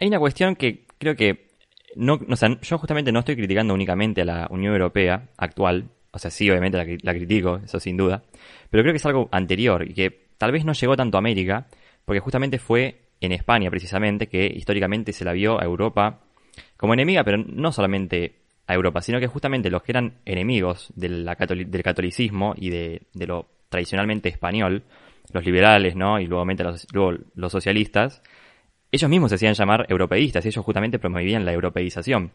hay 0.00 0.08
una 0.08 0.18
cuestión 0.18 0.56
que 0.56 0.86
creo 0.98 1.16
que 1.16 1.51
no, 1.96 2.20
o 2.28 2.36
sea, 2.36 2.58
yo 2.60 2.78
justamente 2.78 3.12
no 3.12 3.20
estoy 3.20 3.36
criticando 3.36 3.74
únicamente 3.74 4.22
a 4.22 4.24
la 4.24 4.46
Unión 4.50 4.72
Europea 4.72 5.28
actual, 5.36 5.88
o 6.10 6.18
sea, 6.18 6.30
sí, 6.30 6.50
obviamente 6.50 6.98
la, 7.02 7.14
critico, 7.14 7.60
eso 7.64 7.80
sin 7.80 7.96
duda, 7.96 8.22
pero 8.70 8.82
creo 8.82 8.92
que 8.92 8.98
es 8.98 9.06
algo 9.06 9.28
anterior 9.32 9.88
y 9.88 9.94
que 9.94 10.26
tal 10.38 10.52
vez 10.52 10.64
no 10.64 10.72
llegó 10.72 10.96
tanto 10.96 11.16
a 11.16 11.20
América, 11.20 11.66
porque 12.04 12.20
justamente 12.20 12.58
fue 12.58 13.02
en 13.20 13.32
España 13.32 13.70
precisamente 13.70 14.26
que 14.26 14.46
históricamente 14.46 15.12
se 15.12 15.24
la 15.24 15.32
vio 15.32 15.60
a 15.60 15.64
Europa 15.64 16.20
como 16.76 16.94
enemiga, 16.94 17.24
pero 17.24 17.38
no 17.38 17.72
solamente 17.72 18.34
a 18.66 18.74
Europa, 18.74 19.00
sino 19.00 19.20
que 19.20 19.26
justamente 19.26 19.70
los 19.70 19.82
que 19.82 19.92
eran 19.92 20.14
enemigos 20.24 20.92
del 20.96 21.28
catolicismo 21.84 22.54
y 22.56 22.70
de, 22.70 23.02
lo 23.14 23.48
tradicionalmente 23.68 24.28
español, 24.28 24.82
los 25.32 25.44
liberales, 25.44 25.94
¿no? 25.96 26.20
Y 26.20 26.26
luego 26.26 26.44
luego 26.92 27.18
los 27.34 27.52
socialistas, 27.52 28.22
ellos 28.92 29.10
mismos 29.10 29.30
se 29.30 29.36
hacían 29.36 29.54
llamar 29.54 29.86
europeístas 29.88 30.44
y 30.44 30.48
ellos 30.48 30.64
justamente 30.64 30.98
promovían 30.98 31.44
la 31.44 31.52
europeización. 31.52 32.30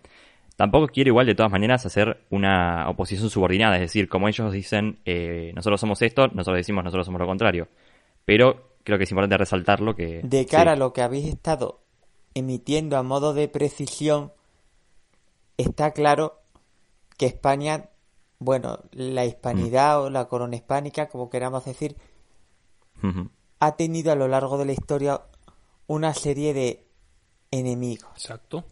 Tampoco 0.55 0.87
quiero 0.87 1.09
igual 1.09 1.27
de 1.27 1.35
todas 1.35 1.51
maneras 1.51 1.85
hacer 1.85 2.25
una 2.31 2.89
oposición 2.89 3.29
subordinada, 3.29 3.75
es 3.75 3.81
decir, 3.81 4.09
como 4.09 4.27
ellos 4.27 4.51
dicen, 4.51 4.97
eh, 5.05 5.51
nosotros 5.55 5.79
somos 5.79 6.01
esto, 6.01 6.27
nosotros 6.29 6.57
decimos 6.57 6.83
nosotros 6.83 7.05
somos 7.05 7.21
lo 7.21 7.27
contrario. 7.27 7.67
Pero 8.25 8.71
creo 8.83 8.97
que 8.97 9.03
es 9.03 9.11
importante 9.11 9.37
resaltarlo 9.37 9.95
que... 9.95 10.21
De 10.23 10.47
cara 10.47 10.71
a 10.71 10.75
lo 10.75 10.93
que 10.93 11.03
habéis 11.03 11.27
estado 11.27 11.81
emitiendo 12.33 12.97
a 12.97 13.03
modo 13.03 13.35
de 13.35 13.47
precisión, 13.47 14.31
está 15.57 15.91
claro 15.91 16.39
que 17.17 17.27
España, 17.27 17.89
bueno, 18.39 18.79
la 18.91 19.25
hispanidad 19.25 19.99
mm. 19.99 20.01
o 20.01 20.09
la 20.09 20.25
corona 20.25 20.55
hispánica, 20.55 21.07
como 21.07 21.29
queramos 21.29 21.65
decir, 21.65 21.97
ha 23.59 23.75
tenido 23.75 24.11
a 24.11 24.15
lo 24.15 24.27
largo 24.27 24.57
de 24.57 24.65
la 24.65 24.71
historia 24.71 25.21
una 25.87 26.13
serie 26.13 26.53
de 26.53 26.87
enemigos. 27.51 28.11
Exacto. 28.15 28.65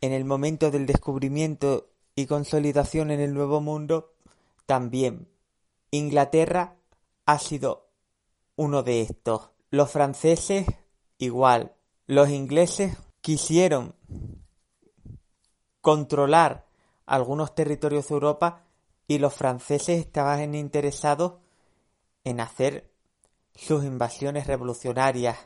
En 0.00 0.12
el 0.12 0.24
momento 0.24 0.70
del 0.70 0.86
descubrimiento 0.86 1.90
y 2.14 2.26
consolidación 2.26 3.10
en 3.10 3.20
el 3.20 3.34
Nuevo 3.34 3.60
Mundo, 3.60 4.14
también 4.66 5.28
Inglaterra 5.90 6.76
ha 7.24 7.38
sido 7.38 7.88
uno 8.56 8.82
de 8.82 9.02
estos. 9.02 9.50
Los 9.70 9.90
franceses, 9.90 10.66
igual. 11.18 11.74
Los 12.06 12.30
ingleses 12.30 12.96
quisieron 13.20 13.94
controlar 15.80 16.66
algunos 17.06 17.54
territorios 17.54 18.08
de 18.08 18.14
Europa 18.14 18.64
y 19.08 19.18
los 19.18 19.34
franceses 19.34 20.00
estaban 20.00 20.54
interesados 20.54 21.34
en 22.24 22.40
hacer 22.40 22.92
sus 23.54 23.84
invasiones 23.84 24.46
revolucionarias. 24.46 25.36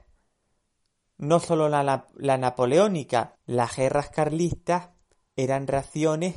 No 1.21 1.39
solo 1.39 1.69
la, 1.69 2.07
la 2.15 2.39
napoleónica, 2.39 3.37
las 3.47 3.77
guerras 3.77 4.11
carlistas 4.11 4.89
eran 5.37 5.67
reacciones 5.67 6.35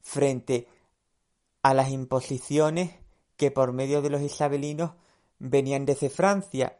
frente 0.00 0.68
a 1.62 1.74
las 1.74 1.90
imposiciones 1.90 2.90
que 3.36 3.50
por 3.50 3.72
medio 3.72 4.02
de 4.02 4.10
los 4.10 4.22
isabelinos 4.22 4.92
venían 5.38 5.86
desde 5.86 6.10
Francia, 6.10 6.78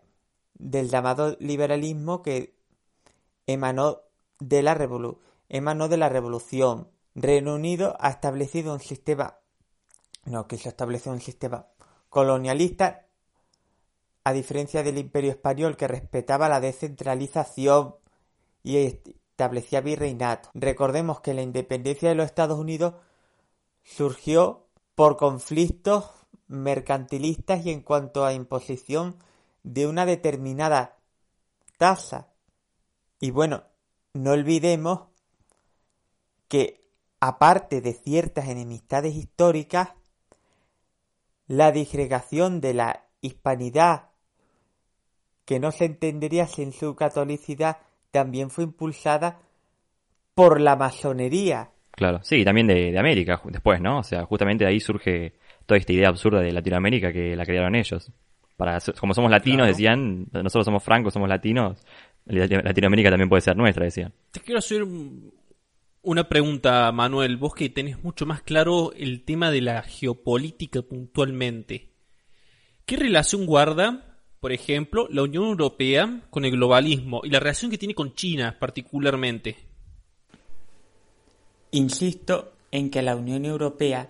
del 0.54 0.88
llamado 0.88 1.36
liberalismo 1.38 2.22
que 2.22 2.56
emanó 3.46 4.00
de 4.40 4.62
la 4.62 4.74
revolución 4.74 5.26
emanó 5.48 5.88
de 5.88 5.96
la 5.96 6.08
Revolución. 6.08 6.90
Reino 7.14 7.54
Unido 7.54 7.96
ha 7.98 8.10
establecido 8.10 8.72
un 8.72 8.80
sistema, 8.80 9.38
no, 10.24 10.46
que 10.46 10.58
se 10.58 10.68
estableció 10.68 11.12
un 11.12 11.20
sistema 11.20 11.66
colonialista, 12.08 13.05
a 14.26 14.32
diferencia 14.32 14.82
del 14.82 14.98
Imperio 14.98 15.30
Español 15.30 15.76
que 15.76 15.86
respetaba 15.86 16.48
la 16.48 16.58
descentralización 16.58 17.94
y 18.64 18.78
establecía 18.78 19.80
virreinato. 19.80 20.50
Recordemos 20.52 21.20
que 21.20 21.32
la 21.32 21.42
independencia 21.42 22.08
de 22.08 22.16
los 22.16 22.26
Estados 22.26 22.58
Unidos 22.58 22.94
surgió 23.84 24.66
por 24.96 25.16
conflictos 25.16 26.10
mercantilistas 26.48 27.64
y 27.64 27.70
en 27.70 27.82
cuanto 27.82 28.24
a 28.24 28.32
imposición 28.32 29.16
de 29.62 29.86
una 29.86 30.04
determinada 30.04 30.96
tasa. 31.78 32.26
Y 33.20 33.30
bueno, 33.30 33.62
no 34.12 34.32
olvidemos 34.32 35.02
que, 36.48 36.84
aparte 37.20 37.80
de 37.80 37.92
ciertas 37.92 38.48
enemistades 38.48 39.14
históricas, 39.14 39.90
la 41.46 41.70
disgregación 41.70 42.60
de 42.60 42.74
la 42.74 43.06
hispanidad, 43.20 44.15
que 45.46 45.58
no 45.58 45.72
se 45.72 45.86
entendería 45.86 46.46
sin 46.46 46.72
su 46.72 46.94
catolicidad, 46.94 47.78
también 48.10 48.50
fue 48.50 48.64
impulsada 48.64 49.38
por 50.34 50.60
la 50.60 50.76
masonería. 50.76 51.70
Claro, 51.92 52.20
sí, 52.22 52.44
también 52.44 52.66
de, 52.66 52.98
América 52.98 53.40
después, 53.44 53.80
¿no? 53.80 54.00
O 54.00 54.02
sea, 54.02 54.24
justamente 54.24 54.64
de 54.64 54.70
ahí 54.70 54.80
surge 54.80 55.32
toda 55.64 55.78
esta 55.78 55.94
idea 55.94 56.08
absurda 56.08 56.40
de 56.40 56.52
Latinoamérica 56.52 57.12
que 57.12 57.34
la 57.34 57.46
crearon 57.46 57.74
ellos. 57.74 58.12
Para, 58.56 58.78
como 58.98 59.14
somos 59.14 59.30
latinos, 59.30 59.66
decían, 59.66 60.26
nosotros 60.32 60.64
somos 60.64 60.82
francos, 60.82 61.14
somos 61.14 61.28
latinos, 61.28 61.82
Latinoamérica 62.26 63.10
también 63.10 63.28
puede 63.28 63.42
ser 63.42 63.56
nuestra, 63.56 63.84
decían. 63.84 64.12
Te 64.32 64.40
quiero 64.40 64.58
hacer 64.58 64.84
una 66.02 66.28
pregunta, 66.28 66.90
Manuel, 66.92 67.36
vos 67.36 67.54
que 67.54 67.68
tenés 67.68 68.02
mucho 68.02 68.26
más 68.26 68.42
claro 68.42 68.92
el 68.96 69.24
tema 69.24 69.50
de 69.50 69.60
la 69.60 69.82
geopolítica 69.82 70.82
puntualmente. 70.82 71.92
¿Qué 72.84 72.96
relación 72.96 73.46
guarda, 73.46 74.15
por 74.40 74.52
ejemplo, 74.52 75.08
la 75.10 75.22
Unión 75.22 75.44
Europea 75.44 76.22
con 76.30 76.44
el 76.44 76.52
globalismo 76.52 77.20
y 77.24 77.30
la 77.30 77.40
relación 77.40 77.70
que 77.70 77.78
tiene 77.78 77.94
con 77.94 78.14
China 78.14 78.56
particularmente? 78.58 79.56
Insisto 81.70 82.52
en 82.70 82.90
que 82.90 83.02
la 83.02 83.16
Unión 83.16 83.44
Europea, 83.44 84.08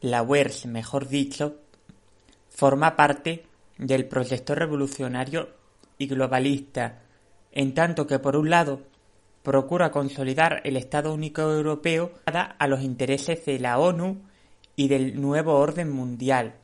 la 0.00 0.22
UERS 0.22 0.66
mejor 0.66 1.08
dicho, 1.08 1.56
forma 2.50 2.96
parte 2.96 3.44
del 3.78 4.06
proyecto 4.06 4.54
revolucionario 4.54 5.48
y 5.98 6.06
globalista, 6.06 7.02
en 7.52 7.74
tanto 7.74 8.06
que 8.06 8.18
por 8.18 8.36
un 8.36 8.50
lado 8.50 8.82
procura 9.42 9.90
consolidar 9.90 10.60
el 10.64 10.76
Estado 10.76 11.12
único 11.12 11.42
europeo 11.42 12.12
a 12.24 12.66
los 12.66 12.82
intereses 12.82 13.44
de 13.44 13.58
la 13.58 13.78
ONU 13.78 14.22
y 14.76 14.88
del 14.88 15.20
nuevo 15.20 15.54
orden 15.54 15.90
mundial, 15.90 16.54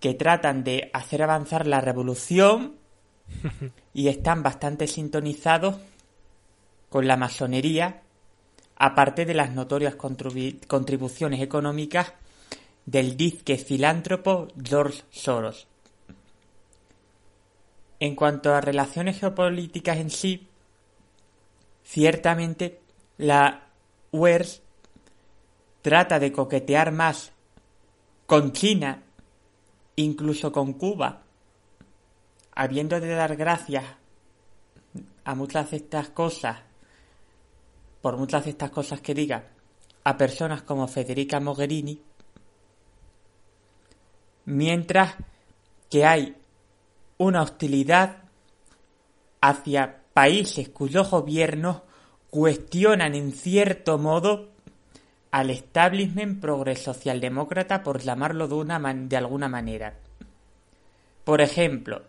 que 0.00 0.14
tratan 0.14 0.64
de 0.64 0.90
hacer 0.92 1.22
avanzar 1.22 1.66
la 1.66 1.80
revolución 1.80 2.76
y 3.92 4.08
están 4.08 4.42
bastante 4.42 4.86
sintonizados 4.86 5.76
con 6.88 7.06
la 7.06 7.16
masonería, 7.16 8.02
aparte 8.76 9.24
de 9.24 9.34
las 9.34 9.52
notorias 9.52 9.96
contribuciones 9.96 11.40
económicas 11.40 12.14
del 12.86 13.16
disque 13.16 13.58
filántropo 13.58 14.48
George 14.62 15.02
Soros. 15.10 15.66
En 18.00 18.14
cuanto 18.14 18.54
a 18.54 18.60
relaciones 18.60 19.18
geopolíticas 19.18 19.98
en 19.98 20.10
sí, 20.10 20.48
Ciertamente, 21.88 22.82
la 23.16 23.62
UERS 24.10 24.60
trata 25.80 26.18
de 26.18 26.30
coquetear 26.30 26.92
más 26.92 27.32
con 28.26 28.52
China, 28.52 29.04
incluso 30.02 30.52
con 30.52 30.74
Cuba, 30.74 31.22
habiendo 32.54 33.00
de 33.00 33.14
dar 33.14 33.34
gracias 33.36 33.84
a 35.24 35.34
muchas 35.34 35.72
de 35.72 35.78
estas 35.78 36.10
cosas, 36.10 36.58
por 38.00 38.16
muchas 38.16 38.44
de 38.44 38.50
estas 38.50 38.70
cosas 38.70 39.00
que 39.00 39.12
diga, 39.12 39.48
a 40.04 40.16
personas 40.16 40.62
como 40.62 40.86
Federica 40.86 41.40
Mogherini, 41.40 42.00
mientras 44.44 45.16
que 45.90 46.06
hay 46.06 46.36
una 47.18 47.42
hostilidad 47.42 48.22
hacia 49.40 50.04
países 50.12 50.68
cuyos 50.68 51.10
gobiernos 51.10 51.82
cuestionan 52.30 53.16
en 53.16 53.32
cierto 53.32 53.98
modo 53.98 54.50
al 55.30 55.50
establishment 55.50 56.40
progres 56.40 56.82
socialdemócrata 56.82 57.82
por 57.82 58.00
llamarlo 58.00 58.48
de, 58.48 58.54
una 58.54 58.78
de 58.94 59.16
alguna 59.16 59.48
manera. 59.48 59.94
Por 61.24 61.40
ejemplo, 61.40 62.02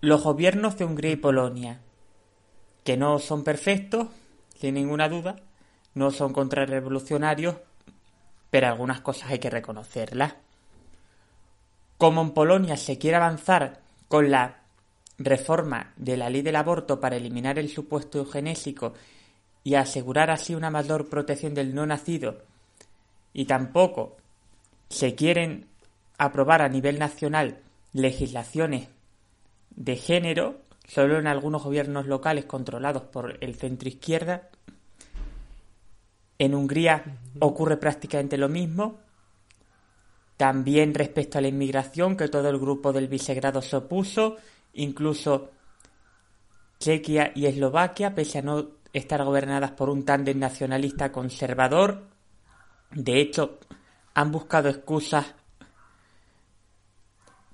los 0.00 0.22
gobiernos 0.22 0.76
de 0.78 0.84
Hungría 0.84 1.12
y 1.12 1.16
Polonia, 1.16 1.80
que 2.84 2.96
no 2.96 3.18
son 3.18 3.44
perfectos, 3.44 4.08
sin 4.58 4.74
ninguna 4.74 5.08
duda, 5.08 5.36
no 5.94 6.10
son 6.10 6.32
contrarrevolucionarios, 6.32 7.56
pero 8.50 8.66
algunas 8.66 9.00
cosas 9.00 9.30
hay 9.30 9.38
que 9.38 9.50
reconocerlas. 9.50 10.34
Como 11.98 12.22
en 12.22 12.30
Polonia 12.30 12.76
se 12.76 12.98
quiere 12.98 13.16
avanzar 13.16 13.82
con 14.08 14.30
la 14.30 14.62
reforma 15.18 15.92
de 15.96 16.16
la 16.16 16.30
ley 16.30 16.42
del 16.42 16.56
aborto 16.56 16.98
para 16.98 17.16
eliminar 17.16 17.58
el 17.58 17.68
supuesto 17.68 18.18
eugenésico 18.18 18.94
y 19.62 19.74
asegurar 19.74 20.30
así 20.30 20.54
una 20.54 20.70
mayor 20.70 21.08
protección 21.08 21.54
del 21.54 21.74
no 21.74 21.86
nacido, 21.86 22.38
y 23.32 23.44
tampoco 23.44 24.16
se 24.88 25.14
quieren 25.14 25.66
aprobar 26.18 26.62
a 26.62 26.68
nivel 26.68 26.98
nacional 26.98 27.58
legislaciones 27.92 28.88
de 29.70 29.96
género, 29.96 30.60
solo 30.86 31.18
en 31.18 31.26
algunos 31.26 31.62
gobiernos 31.62 32.06
locales 32.06 32.44
controlados 32.44 33.04
por 33.04 33.38
el 33.40 33.54
centro 33.54 33.88
izquierda. 33.88 34.48
En 36.38 36.54
Hungría 36.54 37.04
ocurre 37.38 37.76
prácticamente 37.76 38.36
lo 38.36 38.48
mismo. 38.48 38.98
También 40.36 40.94
respecto 40.94 41.38
a 41.38 41.40
la 41.40 41.48
inmigración, 41.48 42.16
que 42.16 42.28
todo 42.28 42.48
el 42.48 42.58
grupo 42.58 42.92
del 42.92 43.08
Visegrado 43.08 43.62
se 43.62 43.76
opuso, 43.76 44.36
incluso 44.74 45.50
Chequia 46.78 47.32
y 47.34 47.46
Eslovaquia, 47.46 48.14
pese 48.14 48.38
a 48.38 48.42
no 48.42 48.79
estar 48.92 49.24
gobernadas 49.24 49.72
por 49.72 49.90
un 49.90 50.04
tándem 50.04 50.38
nacionalista 50.38 51.12
conservador. 51.12 52.08
De 52.90 53.20
hecho, 53.20 53.58
han 54.14 54.32
buscado 54.32 54.68
excusas 54.68 55.34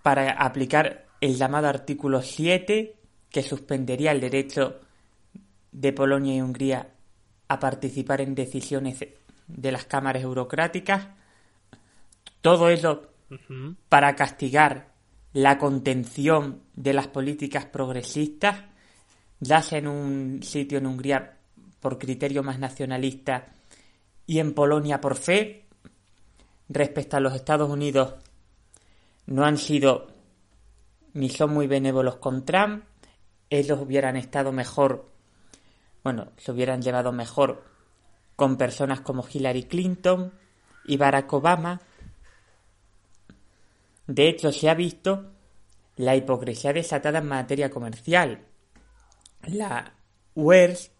para 0.02 0.32
aplicar 0.32 1.06
el 1.20 1.36
llamado 1.36 1.68
artículo 1.68 2.22
7, 2.22 2.96
que 3.30 3.42
suspendería 3.42 4.12
el 4.12 4.20
derecho 4.20 4.80
de 5.72 5.92
Polonia 5.92 6.36
y 6.36 6.40
Hungría 6.40 6.94
a 7.48 7.58
participar 7.58 8.20
en 8.20 8.34
decisiones 8.34 9.04
de 9.46 9.72
las 9.72 9.84
cámaras 9.84 10.22
eurocráticas. 10.22 11.08
Todo 12.40 12.68
eso 12.68 13.10
para 13.88 14.14
castigar 14.14 14.92
la 15.32 15.58
contención 15.58 16.62
de 16.74 16.94
las 16.94 17.08
políticas 17.08 17.66
progresistas 17.66 18.62
sea 19.40 19.78
en 19.78 19.88
un 19.88 20.42
sitio 20.42 20.78
en 20.78 20.86
Hungría 20.86 21.36
por 21.80 21.98
criterio 21.98 22.42
más 22.42 22.58
nacionalista 22.58 23.54
y 24.26 24.38
en 24.38 24.54
Polonia 24.54 25.00
por 25.00 25.16
fe, 25.16 25.66
respecto 26.68 27.16
a 27.16 27.20
los 27.20 27.34
Estados 27.34 27.70
Unidos, 27.70 28.14
no 29.26 29.44
han 29.44 29.56
sido 29.56 30.08
ni 31.12 31.30
son 31.30 31.52
muy 31.54 31.66
benévolos 31.66 32.16
con 32.16 32.44
Trump, 32.44 32.84
ellos 33.48 33.80
hubieran 33.80 34.16
estado 34.16 34.52
mejor, 34.52 35.08
bueno, 36.02 36.32
se 36.36 36.52
hubieran 36.52 36.82
llevado 36.82 37.12
mejor 37.12 37.64
con 38.34 38.56
personas 38.56 39.00
como 39.00 39.26
Hillary 39.26 39.64
Clinton 39.64 40.32
y 40.84 40.96
Barack 40.96 41.32
Obama. 41.32 41.80
De 44.06 44.28
hecho, 44.28 44.52
se 44.52 44.68
ha 44.68 44.74
visto 44.74 45.32
la 45.96 46.14
hipocresía 46.16 46.72
desatada 46.72 47.20
en 47.20 47.28
materia 47.28 47.70
comercial 47.70 48.44
la 49.46 49.92
UERS 50.34 50.90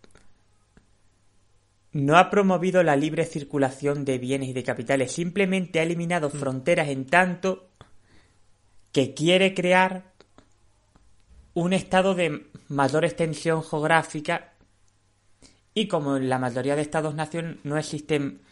no 1.93 2.19
ha 2.19 2.29
promovido 2.29 2.83
la 2.83 2.95
libre 2.95 3.25
circulación 3.25 4.05
de 4.05 4.19
bienes 4.19 4.51
y 4.51 4.53
de 4.53 4.63
capitales, 4.63 5.13
simplemente 5.13 5.81
ha 5.81 5.83
eliminado 5.83 6.29
mm. 6.29 6.33
fronteras 6.33 6.89
en 6.89 7.07
tanto 7.07 7.71
que 8.93 9.15
quiere 9.15 9.55
crear 9.55 10.13
un 11.55 11.73
estado 11.73 12.15
de 12.15 12.51
mayor 12.69 13.05
extensión 13.05 13.63
geográfica 13.63 14.53
y 15.73 15.89
como 15.89 16.17
en 16.17 16.29
la 16.29 16.39
mayoría 16.39 16.77
de 16.77 16.83
estados-nación 16.83 17.61
no 17.65 17.79
existen 17.79 18.43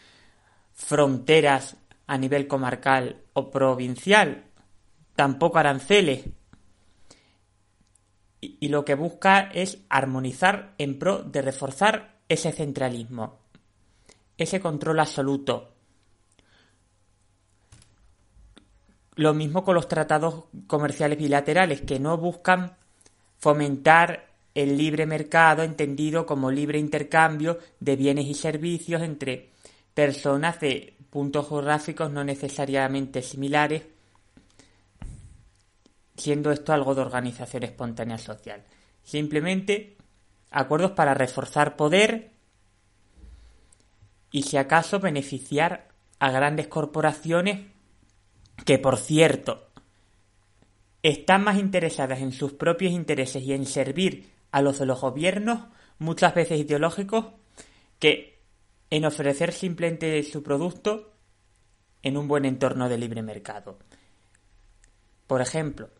fronteras 0.72 1.76
a 2.06 2.18
nivel 2.18 2.46
comarcal 2.46 3.22
o 3.32 3.50
provincial, 3.50 4.44
tampoco 5.14 5.58
aranceles, 5.58 6.24
y 8.60 8.68
lo 8.68 8.84
que 8.84 8.94
busca 8.94 9.50
es 9.52 9.78
armonizar 9.88 10.74
en 10.78 10.98
pro 10.98 11.22
de 11.22 11.42
reforzar 11.42 12.18
ese 12.28 12.52
centralismo, 12.52 13.38
ese 14.36 14.60
control 14.60 15.00
absoluto. 15.00 15.72
Lo 19.16 19.32
mismo 19.32 19.62
con 19.62 19.74
los 19.76 19.88
tratados 19.88 20.44
comerciales 20.66 21.18
bilaterales, 21.18 21.82
que 21.82 22.00
no 22.00 22.18
buscan 22.18 22.76
fomentar 23.38 24.34
el 24.54 24.76
libre 24.76 25.06
mercado 25.06 25.62
entendido 25.62 26.26
como 26.26 26.50
libre 26.50 26.78
intercambio 26.78 27.58
de 27.80 27.96
bienes 27.96 28.26
y 28.26 28.34
servicios 28.34 29.02
entre 29.02 29.50
personas 29.92 30.60
de 30.60 30.96
puntos 31.10 31.48
geográficos 31.48 32.10
no 32.10 32.24
necesariamente 32.24 33.22
similares 33.22 33.82
siendo 36.16 36.50
esto 36.52 36.72
algo 36.72 36.94
de 36.94 37.02
organización 37.02 37.62
espontánea 37.62 38.18
social. 38.18 38.62
Simplemente 39.02 39.96
acuerdos 40.50 40.92
para 40.92 41.14
reforzar 41.14 41.76
poder 41.76 42.32
y 44.30 44.42
si 44.42 44.56
acaso 44.56 45.00
beneficiar 45.00 45.88
a 46.18 46.30
grandes 46.30 46.68
corporaciones 46.68 47.66
que, 48.64 48.78
por 48.78 48.96
cierto, 48.96 49.68
están 51.02 51.44
más 51.44 51.58
interesadas 51.58 52.20
en 52.20 52.32
sus 52.32 52.52
propios 52.52 52.92
intereses 52.92 53.42
y 53.42 53.52
en 53.52 53.66
servir 53.66 54.30
a 54.52 54.62
los 54.62 54.78
de 54.78 54.86
los 54.86 55.00
gobiernos, 55.00 55.66
muchas 55.98 56.34
veces 56.34 56.60
ideológicos, 56.60 57.26
que 57.98 58.40
en 58.90 59.04
ofrecer 59.04 59.52
simplemente 59.52 60.22
su 60.22 60.42
producto 60.42 61.12
en 62.02 62.16
un 62.16 62.28
buen 62.28 62.44
entorno 62.44 62.88
de 62.88 62.98
libre 62.98 63.22
mercado. 63.22 63.78
Por 65.26 65.40
ejemplo, 65.40 65.90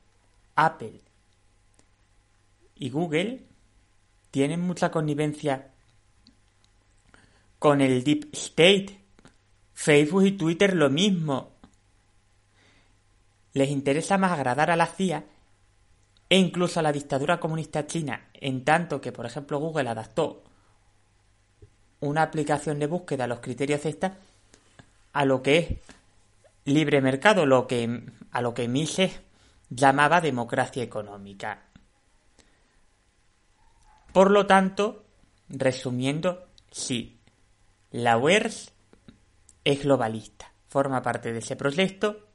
Apple 0.57 1.01
y 2.77 2.91
Google 2.91 3.45
tienen 4.31 4.61
mucha 4.61 4.91
connivencia 4.91 5.71
con 7.59 7.81
el 7.81 8.05
Deep 8.05 8.29
State. 8.33 9.01
Facebook 9.73 10.25
y 10.25 10.33
Twitter 10.33 10.75
lo 10.75 10.89
mismo. 10.89 11.53
Les 13.53 13.71
interesa 13.71 14.19
más 14.19 14.33
agradar 14.33 14.71
a 14.71 14.77
la 14.77 14.87
CIA 14.87 15.25
e 16.29 16.39
incluso 16.39 16.81
a 16.81 16.83
la 16.83 16.93
dictadura 16.93 17.41
comunista 17.41 17.87
china, 17.87 18.29
en 18.35 18.65
tanto 18.65 19.01
que, 19.01 19.13
por 19.13 19.27
ejemplo, 19.27 19.59
Google 19.59 19.89
adaptó 19.89 20.45
una 22.01 22.23
aplicación 22.23 22.79
de 22.79 22.87
búsqueda 22.87 23.25
a 23.25 23.29
los 23.29 23.41
criterios 23.41 23.85
esta 23.85 24.17
a 25.15 25.25
lo 25.25 25.43
que 25.43 25.59
es 25.59 25.69
libre 26.65 27.01
mercado, 27.01 27.47
lo 27.47 27.67
que, 27.67 28.03
a 28.31 28.43
lo 28.43 28.53
que 28.53 28.69
Mises 28.69 29.21
llamaba 29.71 30.21
democracia 30.21 30.83
económica. 30.83 31.63
Por 34.13 34.31
lo 34.31 34.47
tanto, 34.47 35.05
resumiendo, 35.49 36.49
sí, 36.71 37.19
la 37.91 38.17
UERS 38.17 38.73
es 39.65 39.83
globalista, 39.83 40.53
forma 40.69 41.03
parte 41.03 41.33
de 41.33 41.41
ese 41.41 41.57
proyecto, 41.57 42.29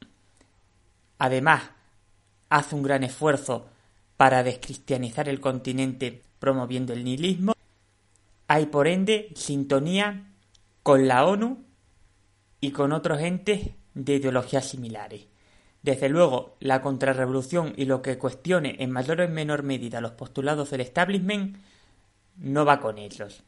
además 1.18 1.70
hace 2.50 2.76
un 2.76 2.84
gran 2.84 3.04
esfuerzo 3.04 3.70
para 4.18 4.44
descristianizar 4.44 5.30
el 5.30 5.40
continente 5.40 6.24
promoviendo 6.40 6.94
el 6.94 7.04
nihilismo, 7.04 7.54
hay 8.48 8.66
por 8.66 8.88
ende 8.88 9.32
sintonía 9.36 10.34
con 10.84 11.08
la 11.08 11.26
ONU 11.26 11.64
y 12.60 12.72
con 12.72 12.92
otros 12.92 13.22
entes 13.22 13.70
de 13.94 14.16
ideologías 14.16 14.68
similares. 14.68 15.29
Desde 15.82 16.10
luego, 16.10 16.58
la 16.60 16.82
contrarrevolución 16.82 17.74
y 17.78 17.86
lo 17.86 18.02
que 18.02 18.18
cuestione 18.18 18.76
en 18.80 18.92
mayor 18.92 19.22
o 19.22 19.24
en 19.24 19.34
menor 19.34 19.64
medida 19.64 20.02
los 20.02 20.12
postulados 20.12 20.72
del 20.72 20.82
establishment 20.82 21.58
no 22.38 22.66
va 22.66 22.80
con 22.80 22.98
ellos. 22.98 23.44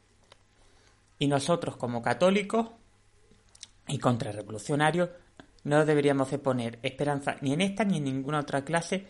Y 1.20 1.28
nosotros 1.28 1.76
como 1.78 2.02
católicos 2.02 2.68
y 3.88 3.98
contrarrevolucionarios 3.98 5.10
no 5.64 5.86
deberíamos 5.86 6.32
de 6.32 6.40
poner 6.40 6.80
esperanza 6.82 7.36
ni 7.42 7.54
en 7.54 7.62
esta 7.62 7.84
ni 7.84 7.98
en 7.98 8.06
ninguna 8.06 8.40
otra 8.40 8.64
clase 8.64 9.06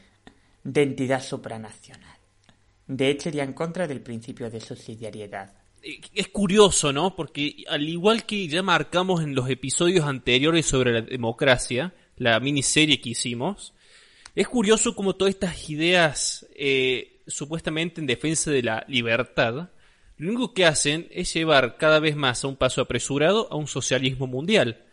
de 0.63 0.84
entidad 0.84 1.21
supranacional. 1.21 2.17
De 2.88 3.10
hecho, 3.10 3.29
iría 3.29 3.43
en 3.43 3.53
contra 3.53 3.88
del 3.88 4.01
principio 4.01 4.49
de 4.49 4.60
subsidiariedad. 4.60 5.53
Es 6.13 6.27
curioso, 6.27 6.91
¿no? 6.91 7.15
Porque 7.15 7.63
al 7.69 7.88
igual 7.88 8.25
que 8.25 8.47
ya 8.47 8.62
marcamos 8.62 9.23
en 9.23 9.34
los 9.34 9.49
episodios 9.49 10.05
anteriores 10.05 10.65
sobre 10.65 10.91
la 10.91 11.01
democracia, 11.01 11.93
la 12.21 12.39
miniserie 12.39 13.01
que 13.01 13.10
hicimos. 13.10 13.73
Es 14.36 14.47
curioso 14.47 14.95
como 14.95 15.15
todas 15.15 15.34
estas 15.34 15.71
ideas 15.71 16.45
eh, 16.55 17.23
supuestamente 17.25 17.99
en 17.99 18.05
defensa 18.05 18.51
de 18.51 18.62
la 18.62 18.86
libertad, 18.88 19.71
lo 20.17 20.29
único 20.29 20.53
que 20.53 20.67
hacen 20.67 21.07
es 21.10 21.34
llevar 21.34 21.77
cada 21.77 21.99
vez 21.99 22.15
más 22.15 22.43
a 22.43 22.47
un 22.47 22.57
paso 22.57 22.81
apresurado 22.81 23.47
a 23.51 23.55
un 23.55 23.65
socialismo 23.65 24.27
mundial. 24.27 24.86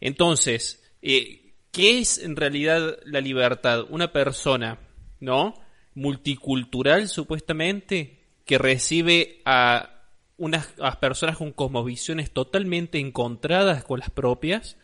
Entonces, 0.00 0.82
eh, 1.02 1.52
¿qué 1.72 1.98
es 1.98 2.16
en 2.16 2.36
realidad 2.36 3.00
la 3.04 3.20
libertad? 3.20 3.84
Una 3.90 4.10
persona, 4.10 4.78
¿no? 5.20 5.60
Multicultural, 5.94 7.08
supuestamente, 7.08 8.24
que 8.46 8.56
recibe 8.56 9.42
a 9.44 10.06
unas 10.38 10.68
personas 11.02 11.36
con 11.36 11.52
cosmovisiones 11.52 12.30
totalmente 12.30 12.98
encontradas 12.98 13.84
con 13.84 14.00
las 14.00 14.08
propias, 14.08 14.78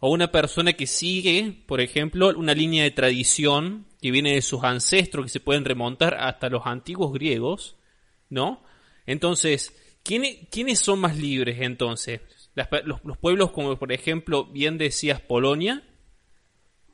o 0.00 0.10
una 0.10 0.30
persona 0.30 0.74
que 0.74 0.86
sigue, 0.86 1.64
por 1.66 1.80
ejemplo, 1.80 2.28
una 2.36 2.54
línea 2.54 2.84
de 2.84 2.90
tradición 2.90 3.86
que 4.00 4.10
viene 4.10 4.34
de 4.34 4.42
sus 4.42 4.62
ancestros, 4.62 5.26
que 5.26 5.30
se 5.30 5.40
pueden 5.40 5.64
remontar 5.64 6.14
hasta 6.14 6.48
los 6.48 6.66
antiguos 6.66 7.12
griegos, 7.12 7.76
¿no? 8.28 8.62
Entonces, 9.06 9.74
¿quiénes, 10.04 10.78
son 10.78 11.00
más 11.00 11.16
libres 11.16 11.60
entonces? 11.60 12.20
los, 12.84 13.04
los, 13.04 13.18
pueblos 13.18 13.52
como 13.52 13.78
por 13.78 13.92
ejemplo, 13.92 14.44
bien 14.44 14.78
decías 14.78 15.20
Polonia, 15.20 15.82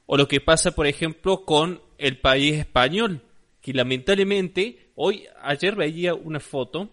o 0.06 0.16
lo 0.16 0.28
que 0.28 0.40
pasa 0.40 0.74
por 0.74 0.86
ejemplo 0.86 1.44
con 1.44 1.82
el 1.98 2.18
país 2.18 2.54
español, 2.54 3.22
que 3.60 3.72
lamentablemente, 3.74 4.92
hoy, 4.94 5.26
ayer 5.42 5.74
veía 5.74 6.14
una 6.14 6.40
foto, 6.40 6.90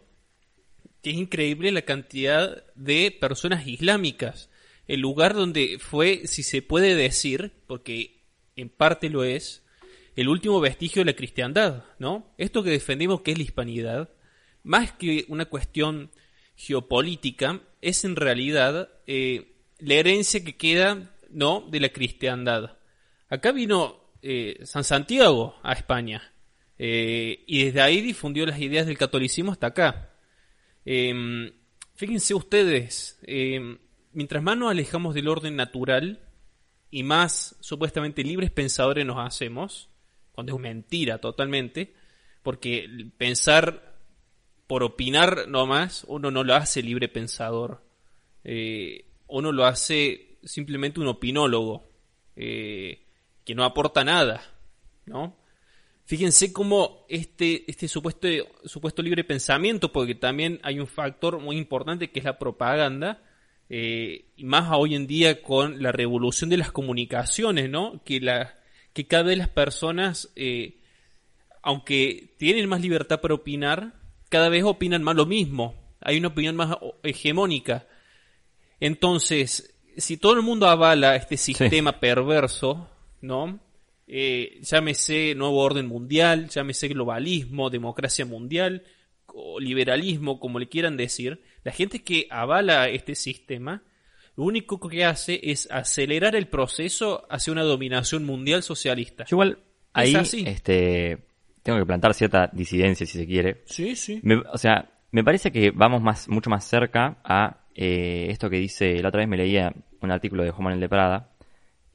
que 1.02 1.12
es 1.12 1.16
increíble 1.18 1.72
la 1.72 1.82
cantidad 1.82 2.64
de 2.76 3.12
personas 3.12 3.66
islámicas 3.66 4.51
el 4.88 5.00
lugar 5.00 5.34
donde 5.34 5.78
fue, 5.80 6.22
si 6.26 6.44
se 6.44 6.62
puede 6.62 6.96
decir, 6.96 7.52
porque 7.68 8.24
en 8.56 8.70
parte 8.70 9.10
lo 9.10 9.24
es, 9.24 9.64
el 10.16 10.28
último 10.28 10.60
vestigio 10.60 11.02
de 11.02 11.12
la 11.12 11.16
cristiandad, 11.16 11.86
¿no? 12.00 12.34
Esto 12.38 12.64
que 12.64 12.72
defendemos 12.72 13.22
que 13.22 13.32
es 13.32 13.38
la 13.38 13.44
hispanidad, 13.44 14.10
más 14.64 14.92
que 14.92 15.26
una 15.30 15.46
cuestión 15.46 16.12
geopolítica, 16.56 17.62
es 17.82 18.04
en 18.06 18.16
realidad 18.16 18.90
eh, 19.08 19.56
la 19.80 19.96
herencia 19.96 20.44
que 20.44 20.58
queda, 20.58 21.16
¿no?, 21.30 21.68
de 21.70 21.80
la 21.80 21.90
cristiandad. 21.90 22.78
Acá 23.30 23.52
vino 23.52 24.12
eh, 24.22 24.60
San 24.64 24.84
Santiago 24.84 25.56
a 25.64 25.74
España 25.74 26.34
eh, 26.78 27.44
y 27.48 27.66
desde 27.66 27.82
ahí 27.82 28.02
difundió 28.02 28.46
las 28.46 28.60
ideas 28.60 28.86
del 28.86 28.98
catolicismo 28.98 29.52
hasta 29.52 29.68
acá. 29.68 30.16
Em, 30.86 31.52
fíjense 31.96 32.34
ustedes, 32.34 33.20
em, 33.24 33.78
mientras 34.14 34.44
más 34.44 34.58
nos 34.58 34.72
alejamos 34.72 35.14
del 35.14 35.28
orden 35.28 35.56
natural 35.56 36.20
y 36.90 37.04
más 37.04 37.56
supuestamente 37.60 38.24
libres 38.24 38.52
pensadores 38.52 39.06
nos 39.06 39.18
hacemos, 39.20 39.90
cuando 40.34 40.56
es 40.56 40.62
mentira 40.62 41.20
totalmente, 41.20 41.94
porque 42.44 43.10
pensar 43.18 43.96
por 44.68 44.84
opinar 44.84 45.48
nomás, 45.48 46.06
uno 46.08 46.32
no 46.32 46.44
lo 46.44 46.56
hace 46.56 46.82
libre 46.82 47.08
pensador, 47.10 47.84
eh, 48.44 49.06
uno 49.28 49.52
lo 49.52 49.66
hace 49.66 50.38
simplemente 50.44 51.00
un 51.00 51.08
opinólogo, 51.08 51.88
eh, 52.36 53.06
que 53.46 53.56
no 53.56 53.64
aporta 53.64 54.04
nada, 54.04 54.42
¿no? 55.06 55.36
Fíjense 56.06 56.52
cómo 56.52 57.06
este, 57.08 57.70
este 57.70 57.88
supuesto, 57.88 58.28
supuesto 58.66 59.02
libre 59.02 59.24
pensamiento, 59.24 59.92
porque 59.92 60.16
también 60.16 60.60
hay 60.64 60.80
un 60.80 60.88
factor 60.88 61.40
muy 61.40 61.58
importante 61.58 62.12
que 62.12 62.20
es 62.20 62.26
la 62.26 62.38
propaganda, 62.38 63.22
eh, 63.74 64.26
y 64.36 64.44
más 64.44 64.70
hoy 64.74 64.96
en 64.96 65.08
día 65.08 65.42
con 65.42 65.82
la 65.82 65.94
revolución 65.94 66.50
de 66.50 66.58
las 66.58 66.74
comunicaciones, 66.74 67.70
¿no? 67.70 68.04
Que, 68.04 68.20
la, 68.20 68.60
que 68.92 69.08
cada 69.08 69.24
vez 69.24 69.38
las 69.38 69.48
personas, 69.48 70.30
eh, 70.36 70.82
aunque 71.62 72.36
tienen 72.38 72.68
más 72.68 72.82
libertad 72.82 73.22
para 73.22 73.34
opinar, 73.34 73.94
cada 74.28 74.50
vez 74.50 74.66
opinan 74.66 75.04
más 75.04 75.16
lo 75.16 75.26
mismo. 75.26 75.74
Hay 76.02 76.18
una 76.18 76.28
opinión 76.28 76.58
más 76.58 76.76
hegemónica. 77.02 77.88
Entonces, 78.82 79.74
si 79.96 80.18
todo 80.18 80.34
el 80.34 80.42
mundo 80.42 80.68
avala 80.68 81.16
este 81.16 81.38
sistema 81.38 81.98
perverso, 81.98 82.90
¿no? 83.22 83.58
Eh, 84.06 84.60
llámese 84.64 85.34
nuevo 85.34 85.60
orden 85.60 85.88
mundial, 85.88 86.50
llámese 86.50 86.90
globalismo, 86.90 87.70
democracia 87.70 88.26
mundial, 88.26 88.84
o 89.34 89.60
liberalismo, 89.60 90.40
como 90.40 90.60
le 90.60 90.68
quieran 90.68 90.98
decir, 90.98 91.42
la 91.64 91.72
gente 91.72 92.04
que 92.04 92.28
avala 92.30 92.90
este 92.90 93.16
sistema, 93.16 93.84
lo 94.36 94.44
único 94.46 94.80
que 94.80 95.06
hace 95.06 95.40
es 95.44 95.70
acelerar 95.72 96.36
el 96.36 96.48
proceso 96.48 97.26
hacia 97.30 97.54
una 97.54 97.64
dominación 97.64 98.26
mundial 98.26 98.64
socialista. 98.64 99.26
igual 99.30 99.60
ahí 99.94 100.16
este 100.46 101.18
tengo 101.64 101.78
que 101.80 101.86
plantar 101.86 102.14
cierta 102.14 102.50
disidencia 102.52 103.06
si 103.06 103.18
se 103.20 103.28
quiere. 103.28 103.62
Sí, 103.66 103.96
sí. 103.96 104.22
o 104.52 104.58
sea, 104.58 104.90
me 105.12 105.24
parece 105.24 105.52
que 105.52 105.72
vamos 105.72 106.02
más 106.02 106.28
mucho 106.28 106.50
más 106.50 106.66
cerca 106.66 107.18
a 107.24 107.66
eh, 107.76 108.28
esto 108.30 108.50
que 108.50 108.58
dice, 108.58 109.02
la 109.02 109.10
otra 109.10 109.20
vez 109.20 109.28
me 109.28 109.38
leía 109.38 109.74
un 110.02 110.12
artículo 110.12 110.44
de 110.44 110.52
Juan 110.52 110.64
Manuel 110.66 110.82
de 110.82 110.90
Prada 110.90 111.30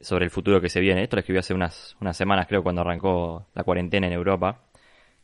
sobre 0.00 0.24
el 0.24 0.30
futuro 0.30 0.60
que 0.60 0.68
se 0.68 0.80
viene. 0.80 1.02
Esto 1.02 1.16
lo 1.16 1.20
escribió 1.20 1.40
hace 1.40 1.54
unas, 1.54 1.96
unas 2.00 2.16
semanas, 2.16 2.46
creo, 2.46 2.62
cuando 2.62 2.82
arrancó 2.82 3.48
la 3.54 3.64
cuarentena 3.64 4.06
en 4.06 4.12
Europa. 4.12 4.62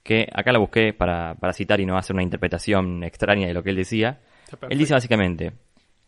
Que 0.02 0.28
acá 0.32 0.52
la 0.52 0.58
busqué 0.58 0.92
para, 0.92 1.34
para 1.36 1.52
citar 1.52 1.80
y 1.80 1.86
no 1.86 1.96
hacer 1.96 2.14
una 2.14 2.22
interpretación 2.22 3.04
extraña 3.04 3.46
de 3.46 3.54
lo 3.54 3.62
que 3.62 3.70
él 3.70 3.76
decía. 3.76 4.20
Él 4.68 4.78
dice 4.78 4.94
básicamente, 4.94 5.52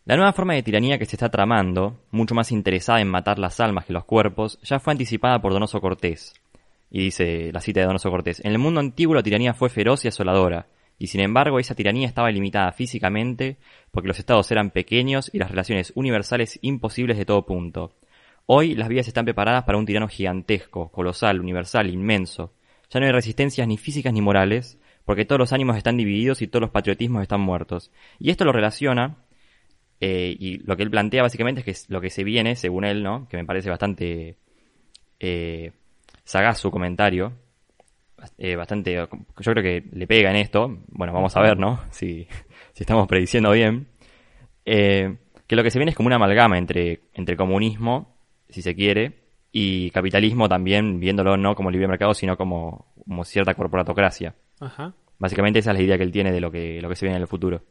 la 0.05 0.17
nueva 0.17 0.33
forma 0.33 0.53
de 0.53 0.61
tiranía 0.61 0.99
que 0.99 1.05
se 1.05 1.15
está 1.15 1.29
tramando, 1.29 1.99
mucho 2.11 2.35
más 2.35 2.51
interesada 2.51 3.01
en 3.01 3.09
matar 3.09 3.39
las 3.39 3.59
almas 3.59 3.85
que 3.85 3.93
los 3.93 4.05
cuerpos, 4.05 4.59
ya 4.61 4.79
fue 4.79 4.91
anticipada 4.91 5.41
por 5.41 5.51
Donoso 5.51 5.81
Cortés. 5.81 6.35
Y 6.91 7.05
dice 7.05 7.51
la 7.51 7.59
cita 7.59 7.79
de 7.79 7.87
Donoso 7.87 8.11
Cortés, 8.11 8.39
en 8.45 8.51
el 8.51 8.59
mundo 8.59 8.81
antiguo 8.81 9.15
la 9.15 9.23
tiranía 9.23 9.55
fue 9.55 9.69
feroz 9.69 10.05
y 10.05 10.09
asoladora, 10.09 10.67
y 10.99 11.07
sin 11.07 11.21
embargo 11.21 11.57
esa 11.57 11.73
tiranía 11.73 12.07
estaba 12.07 12.29
limitada 12.29 12.71
físicamente 12.71 13.57
porque 13.89 14.07
los 14.07 14.19
estados 14.19 14.51
eran 14.51 14.69
pequeños 14.69 15.31
y 15.33 15.39
las 15.39 15.49
relaciones 15.49 15.91
universales 15.95 16.59
imposibles 16.61 17.17
de 17.17 17.25
todo 17.25 17.45
punto. 17.47 17.93
Hoy 18.45 18.75
las 18.75 18.89
vías 18.89 19.07
están 19.07 19.25
preparadas 19.25 19.63
para 19.63 19.79
un 19.79 19.87
tirano 19.87 20.07
gigantesco, 20.07 20.91
colosal, 20.91 21.39
universal, 21.39 21.89
inmenso. 21.89 22.53
Ya 22.89 22.99
no 22.99 23.05
hay 23.05 23.11
resistencias 23.11 23.67
ni 23.67 23.77
físicas 23.77 24.13
ni 24.13 24.21
morales, 24.21 24.79
porque 25.05 25.25
todos 25.25 25.39
los 25.39 25.53
ánimos 25.53 25.77
están 25.77 25.97
divididos 25.97 26.41
y 26.41 26.47
todos 26.47 26.61
los 26.61 26.71
patriotismos 26.71 27.21
están 27.21 27.41
muertos. 27.41 27.91
Y 28.19 28.29
esto 28.29 28.45
lo 28.45 28.51
relaciona, 28.51 29.17
eh, 29.99 30.35
y 30.37 30.57
lo 30.57 30.75
que 30.75 30.83
él 30.83 30.91
plantea 30.91 31.21
básicamente 31.21 31.61
es 31.61 31.65
que 31.87 31.93
lo 31.93 32.01
que 32.01 32.09
se 32.09 32.23
viene, 32.23 32.55
según 32.55 32.85
él, 32.85 33.03
¿no? 33.03 33.27
Que 33.29 33.37
me 33.37 33.45
parece 33.45 33.69
bastante 33.69 34.37
eh, 35.19 35.71
sagaz 36.23 36.59
su 36.59 36.71
comentario, 36.71 37.33
eh, 38.37 38.55
bastante, 38.55 38.93
yo 38.93 39.07
creo 39.35 39.63
que 39.63 39.83
le 39.91 40.07
pega 40.07 40.29
en 40.31 40.37
esto, 40.37 40.79
bueno, 40.87 41.13
vamos 41.13 41.35
a 41.37 41.41
ver, 41.41 41.57
¿no? 41.57 41.79
Si, 41.91 42.27
si 42.73 42.83
estamos 42.83 43.07
prediciendo 43.07 43.51
bien, 43.51 43.87
que 44.65 45.55
lo 45.55 45.63
que 45.63 45.71
se 45.71 45.79
viene 45.79 45.91
es 45.91 45.95
como 45.95 46.07
una 46.07 46.17
amalgama 46.17 46.57
entre, 46.57 47.01
entre 47.13 47.37
comunismo, 47.37 48.17
si 48.49 48.61
se 48.61 48.75
quiere, 48.75 49.24
y 49.57 49.89
capitalismo 49.91 50.49
también, 50.49 50.99
viéndolo 50.99 51.37
no 51.37 51.55
como 51.55 51.71
libre 51.71 51.87
mercado, 51.87 52.13
sino 52.13 52.35
como, 52.35 52.91
como 53.07 53.23
cierta 53.23 53.53
corporatocracia. 53.53 54.35
Ajá. 54.59 54.93
Básicamente 55.17 55.59
esa 55.59 55.71
es 55.71 55.77
la 55.77 55.83
idea 55.83 55.97
que 55.97 56.03
él 56.03 56.11
tiene 56.11 56.33
de 56.33 56.41
lo 56.41 56.51
que, 56.51 56.81
lo 56.81 56.89
que 56.89 56.97
se 56.97 57.05
viene 57.05 57.15
en 57.15 57.21
el 57.21 57.27
futuro. 57.29 57.63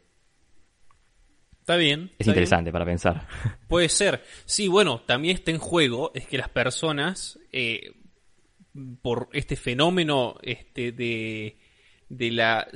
Está 1.61 1.77
bien. 1.77 2.11
Es 2.19 2.27
interesante 2.27 2.73
para 2.73 2.87
pensar. 2.87 3.29
Puede 3.69 3.91
ser. 3.91 4.23
Sí, 4.47 4.67
bueno, 4.67 5.03
también 5.05 5.37
está 5.37 5.51
en 5.51 5.59
juego 5.59 6.11
es 6.15 6.27
que 6.27 6.39
las 6.39 6.49
personas, 6.49 7.39
eh, 7.53 7.93
por 9.03 9.29
este 9.35 9.55
fenómeno 9.55 10.37
este, 10.41 10.91
de, 10.91 11.59
de 12.09 12.31
la 12.31 12.67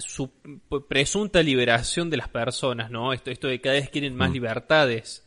presunta 0.87 1.42
liberación 1.42 2.11
de 2.11 2.18
las 2.18 2.29
personas, 2.29 2.90
¿no? 2.90 3.14
Esto, 3.14 3.31
esto 3.31 3.49
de 3.49 3.59
cada 3.62 3.77
vez 3.77 3.88
quieren 3.88 4.14
más 4.14 4.29
mm. 4.29 4.35
libertades, 4.35 5.27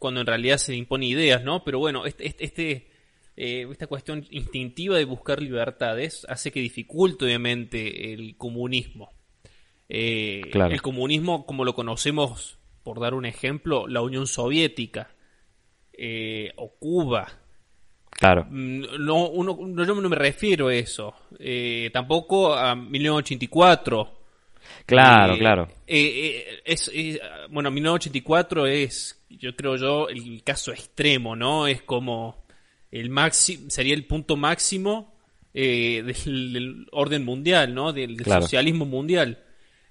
cuando 0.00 0.20
en 0.20 0.26
realidad 0.26 0.56
se 0.56 0.72
le 0.72 0.78
impone 0.78 1.06
ideas, 1.06 1.44
¿no? 1.44 1.62
Pero 1.62 1.78
bueno, 1.78 2.04
este, 2.06 2.26
este, 2.26 2.44
este 2.44 2.87
eh, 3.40 3.68
esta 3.70 3.86
cuestión 3.86 4.26
instintiva 4.30 4.96
de 4.96 5.04
buscar 5.04 5.40
libertades 5.40 6.26
hace 6.28 6.50
que 6.50 6.58
dificulte 6.58 7.24
obviamente 7.24 8.12
el 8.12 8.36
comunismo. 8.36 9.12
Eh, 9.88 10.42
el 10.52 10.82
comunismo, 10.82 11.46
como 11.46 11.64
lo 11.64 11.72
conocemos, 11.72 12.58
por 12.82 12.98
dar 12.98 13.14
un 13.14 13.26
ejemplo, 13.26 13.86
la 13.86 14.02
Unión 14.02 14.26
Soviética 14.26 15.10
eh, 15.92 16.50
o 16.56 16.72
Cuba. 16.80 17.28
Claro. 18.10 18.44
Mm, 18.50 19.04
no, 19.04 19.28
uno, 19.28 19.56
no, 19.56 19.84
yo 19.84 19.94
no 19.94 20.08
me 20.08 20.16
refiero 20.16 20.66
a 20.66 20.74
eso. 20.74 21.14
tampoco 21.92 22.56
a 22.56 22.74
1984. 22.74 24.18
Claro, 24.84 25.38
claro. 25.38 25.68
es, 25.86 26.90
bueno, 27.50 27.70
1984 27.70 28.66
es, 28.66 29.24
yo 29.30 29.54
creo 29.54 29.76
yo, 29.76 30.08
el 30.08 30.42
caso 30.42 30.72
extremo, 30.72 31.36
¿no? 31.36 31.68
Es 31.68 31.82
como 31.82 32.47
el 32.90 33.10
máximo, 33.10 33.70
sería 33.70 33.94
el 33.94 34.06
punto 34.06 34.36
máximo 34.36 35.14
eh, 35.54 36.02
del, 36.02 36.86
orden 36.92 37.24
mundial, 37.24 37.74
¿no? 37.74 37.92
Del, 37.92 38.24
socialismo 38.24 38.84
mundial. 38.84 39.44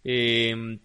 Eh, 0.03 0.79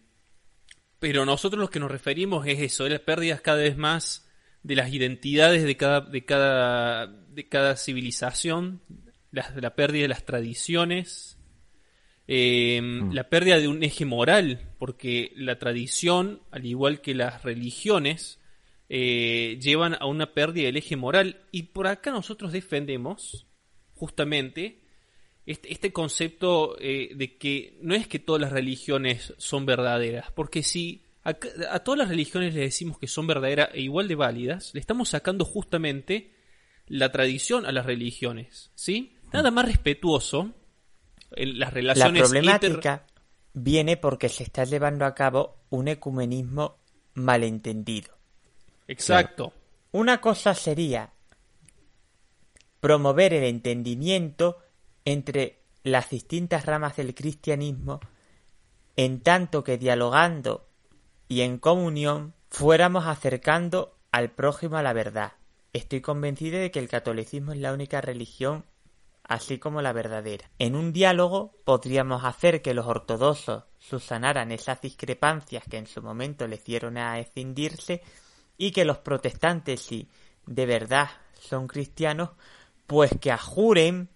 pero 0.98 1.24
nosotros 1.24 1.60
lo 1.60 1.70
que 1.70 1.80
nos 1.80 1.90
referimos 1.90 2.46
es 2.46 2.60
eso, 2.60 2.84
de 2.84 2.90
las 2.90 3.00
pérdidas 3.00 3.40
cada 3.40 3.58
vez 3.58 3.76
más 3.76 4.28
de 4.62 4.76
las 4.76 4.92
identidades 4.92 5.64
de 5.64 5.76
cada, 5.76 6.00
de 6.00 6.24
cada, 6.24 7.06
de 7.06 7.48
cada 7.48 7.76
civilización, 7.76 8.80
la, 9.30 9.52
la 9.56 9.74
pérdida 9.74 10.02
de 10.02 10.08
las 10.08 10.24
tradiciones, 10.24 11.38
eh, 12.28 12.80
la 13.10 13.28
pérdida 13.28 13.58
de 13.58 13.68
un 13.68 13.82
eje 13.82 14.04
moral, 14.04 14.60
porque 14.78 15.32
la 15.36 15.58
tradición, 15.58 16.40
al 16.50 16.64
igual 16.66 17.00
que 17.00 17.14
las 17.14 17.42
religiones, 17.42 18.38
eh, 18.94 19.58
llevan 19.58 19.96
a 19.98 20.04
una 20.04 20.34
pérdida 20.34 20.66
del 20.66 20.76
eje 20.76 20.96
moral. 20.96 21.46
Y 21.50 21.62
por 21.62 21.86
acá 21.86 22.10
nosotros 22.10 22.52
defendemos 22.52 23.46
justamente 23.94 24.82
este, 25.46 25.72
este 25.72 25.94
concepto 25.94 26.76
eh, 26.78 27.12
de 27.14 27.38
que 27.38 27.78
no 27.80 27.94
es 27.94 28.06
que 28.06 28.18
todas 28.18 28.42
las 28.42 28.52
religiones 28.52 29.32
son 29.38 29.64
verdaderas, 29.64 30.30
porque 30.32 30.62
si 30.62 31.06
a, 31.24 31.30
a, 31.70 31.78
todas 31.78 32.00
las 32.00 32.10
religiones 32.10 32.54
le 32.54 32.60
decimos 32.60 32.98
que 32.98 33.06
son 33.06 33.26
verdaderas 33.26 33.70
e 33.72 33.80
igual 33.80 34.08
de 34.08 34.14
válidas, 34.14 34.74
le 34.74 34.80
estamos 34.80 35.08
sacando 35.08 35.46
justamente 35.46 36.34
la 36.86 37.10
tradición 37.10 37.64
a 37.64 37.72
las 37.72 37.86
religiones, 37.86 38.72
¿sí? 38.74 39.16
Nada 39.32 39.50
más 39.50 39.64
respetuoso 39.64 40.52
en 41.30 41.58
las 41.58 41.72
relaciones. 41.72 42.20
La 42.20 42.26
problemática 42.26 43.06
inter... 43.08 43.22
viene 43.54 43.96
porque 43.96 44.28
se 44.28 44.42
está 44.42 44.64
llevando 44.64 45.06
a 45.06 45.14
cabo 45.14 45.64
un 45.70 45.88
ecumenismo 45.88 46.76
malentendido. 47.14 48.21
Exacto. 48.92 49.52
Una 49.90 50.20
cosa 50.20 50.54
sería 50.54 51.10
promover 52.80 53.32
el 53.32 53.44
entendimiento 53.44 54.58
entre 55.04 55.60
las 55.82 56.10
distintas 56.10 56.66
ramas 56.66 56.96
del 56.96 57.14
cristianismo, 57.14 58.00
en 58.96 59.20
tanto 59.20 59.64
que 59.64 59.78
dialogando 59.78 60.68
y 61.28 61.40
en 61.40 61.58
comunión 61.58 62.34
fuéramos 62.50 63.06
acercando 63.06 63.96
al 64.10 64.30
prójimo 64.30 64.76
a 64.76 64.82
la 64.82 64.92
verdad. 64.92 65.32
Estoy 65.72 66.00
convencido 66.02 66.58
de 66.58 66.70
que 66.70 66.78
el 66.78 66.88
catolicismo 66.88 67.52
es 67.52 67.58
la 67.58 67.72
única 67.72 68.00
religión 68.00 68.64
así 69.24 69.58
como 69.58 69.80
la 69.80 69.92
verdadera. 69.92 70.50
En 70.58 70.76
un 70.76 70.92
diálogo 70.92 71.54
podríamos 71.64 72.24
hacer 72.24 72.60
que 72.60 72.74
los 72.74 72.86
ortodoxos 72.86 73.64
subsanaran 73.78 74.52
esas 74.52 74.80
discrepancias 74.80 75.64
que 75.70 75.78
en 75.78 75.86
su 75.86 76.02
momento 76.02 76.46
le 76.46 76.56
hicieron 76.56 76.98
a 76.98 77.18
escindirse 77.18 78.02
y 78.62 78.70
que 78.70 78.84
los 78.84 78.98
protestantes, 78.98 79.82
si 79.82 80.08
de 80.46 80.66
verdad 80.66 81.10
son 81.32 81.66
cristianos, 81.66 82.30
pues 82.86 83.10
que 83.20 83.32
ajuren 83.32 84.08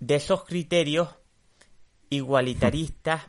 de 0.00 0.16
esos 0.16 0.44
criterios 0.44 1.08
igualitaristas 2.10 3.22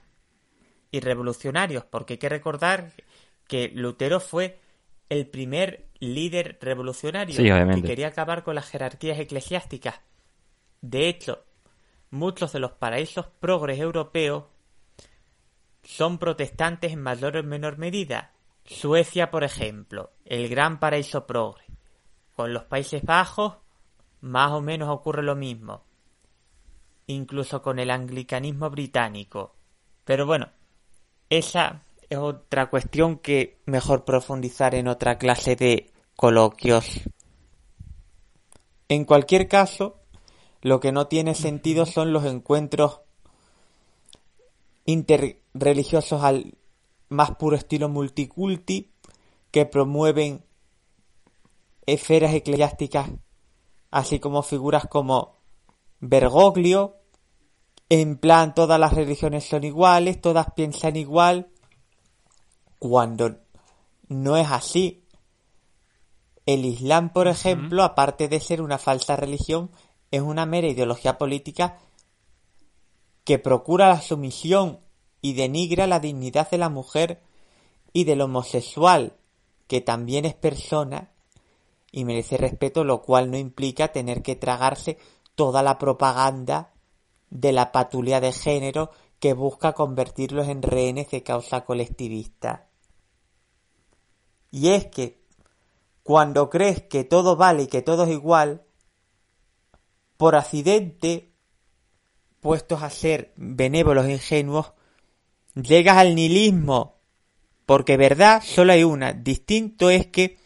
y 0.92 1.00
revolucionarios, 1.00 1.86
porque 1.86 2.16
hay 2.16 2.18
que 2.18 2.28
recordar 2.28 2.92
que 3.48 3.72
Lutero 3.74 4.20
fue 4.20 4.60
el 5.08 5.26
primer 5.28 5.88
líder 6.00 6.58
revolucionario 6.60 7.38
sí, 7.38 7.46
que 7.74 7.82
quería 7.82 8.08
acabar 8.08 8.44
con 8.44 8.56
las 8.56 8.68
jerarquías 8.68 9.20
eclesiásticas. 9.20 10.02
De 10.82 11.08
hecho, 11.08 11.46
muchos 12.10 12.52
de 12.52 12.60
los 12.60 12.74
paraísos 12.74 13.28
progres 13.40 13.80
europeos 13.80 14.44
son 15.82 16.18
protestantes 16.18 16.92
en 16.92 17.02
mayor 17.02 17.38
o 17.38 17.44
menor 17.44 17.78
medida. 17.78 18.34
Suecia, 18.66 19.32
por 19.32 19.44
ejemplo, 19.44 20.12
el 20.26 20.50
gran 20.50 20.80
paraíso 20.80 21.26
progre. 21.26 21.66
Con 22.36 22.54
los 22.54 22.64
Países 22.64 23.04
Bajos, 23.04 23.56
más 24.22 24.52
o 24.52 24.62
menos 24.62 24.90
ocurre 24.90 25.24
lo 25.24 25.36
mismo. 25.36 25.84
Incluso 27.08 27.62
con 27.62 27.80
el 27.80 27.92
anglicanismo 27.92 28.70
británico. 28.70 29.56
Pero 30.06 30.26
bueno, 30.26 30.50
esa 31.30 31.84
es 32.10 32.18
otra 32.18 32.70
cuestión 32.70 33.20
que 33.20 33.62
mejor 33.66 34.06
profundizar 34.06 34.76
en 34.76 34.88
otra 34.88 35.18
clase 35.18 35.56
de 35.56 35.92
coloquios. 36.16 37.02
En 38.90 39.06
cualquier 39.06 39.48
caso, 39.48 40.02
lo 40.62 40.80
que 40.80 40.92
no 40.92 41.08
tiene 41.08 41.34
sentido 41.36 41.86
son 41.86 42.14
los 42.14 42.26
encuentros 42.26 43.02
interreligiosos 44.86 46.24
al 46.24 46.56
más 47.12 47.36
puro 47.36 47.56
estilo 47.56 47.90
multiculti 47.90 48.92
que 49.52 49.66
promueven 49.66 50.44
esferas 51.86 52.34
eclesiásticas 52.34 53.12
así 53.92 54.20
como 54.20 54.42
figuras 54.42 54.88
como 54.88 55.36
Bergoglio, 56.00 56.96
en 57.90 58.18
plan 58.18 58.56
todas 58.56 58.80
las 58.80 58.94
religiones 58.94 59.44
son 59.46 59.66
iguales, 59.66 60.22
todas 60.22 60.48
piensan 60.56 60.96
igual, 60.96 61.52
cuando 62.80 63.38
no 64.08 64.38
es 64.38 64.50
así. 64.50 65.06
El 66.46 66.66
Islam, 66.66 67.12
por 67.12 67.28
ejemplo, 67.28 67.84
aparte 67.84 68.28
de 68.30 68.40
ser 68.40 68.62
una 68.62 68.78
falsa 68.78 69.16
religión, 69.16 69.70
es 70.10 70.22
una 70.22 70.46
mera 70.46 70.68
ideología 70.68 71.18
política 71.18 71.78
que 73.24 73.38
procura 73.38 73.90
la 73.90 74.02
sumisión 74.02 74.80
y 75.22 75.34
denigra 75.34 75.88
la 75.88 76.00
dignidad 76.00 76.50
de 76.50 76.58
la 76.58 76.70
mujer 76.70 77.22
y 77.94 78.06
del 78.06 78.22
homosexual, 78.22 79.14
que 79.68 79.82
también 79.82 80.26
es 80.26 80.34
persona 80.34 81.12
y 81.92 82.06
merece 82.06 82.38
respeto, 82.38 82.84
lo 82.84 83.02
cual 83.02 83.32
no 83.32 83.38
implica 83.38 83.92
tener 83.92 84.22
que 84.22 84.36
tragarse 84.36 84.98
toda 85.36 85.62
la 85.64 85.78
propaganda 85.78 86.74
de 87.30 87.52
la 87.52 87.72
patulea 87.72 88.20
de 88.20 88.32
género 88.32 88.92
que 89.20 89.34
busca 89.34 89.74
convertirlos 89.74 90.48
en 90.48 90.62
rehenes 90.62 91.12
de 91.12 91.24
causa 91.24 91.64
colectivista. 91.64 92.70
Y 94.50 94.70
es 94.70 94.88
que 94.88 95.22
cuando 96.04 96.50
crees 96.50 96.82
que 96.82 97.04
todo 97.04 97.36
vale 97.36 97.64
y 97.64 97.68
que 97.68 97.82
todo 97.82 98.04
es 98.06 98.10
igual, 98.10 98.64
por 100.18 100.36
accidente, 100.36 101.32
puestos 102.42 102.84
a 102.84 102.90
ser 102.90 103.34
benévolos 103.36 104.06
e 104.06 104.14
ingenuos, 104.14 104.74
llegas 105.56 105.98
al 105.98 106.16
nihilismo, 106.16 107.00
porque 107.66 107.98
verdad 107.98 108.42
solo 108.44 108.74
hay 108.74 108.84
una, 108.84 109.14
distinto 109.14 109.90
es 109.90 110.08
que 110.08 110.38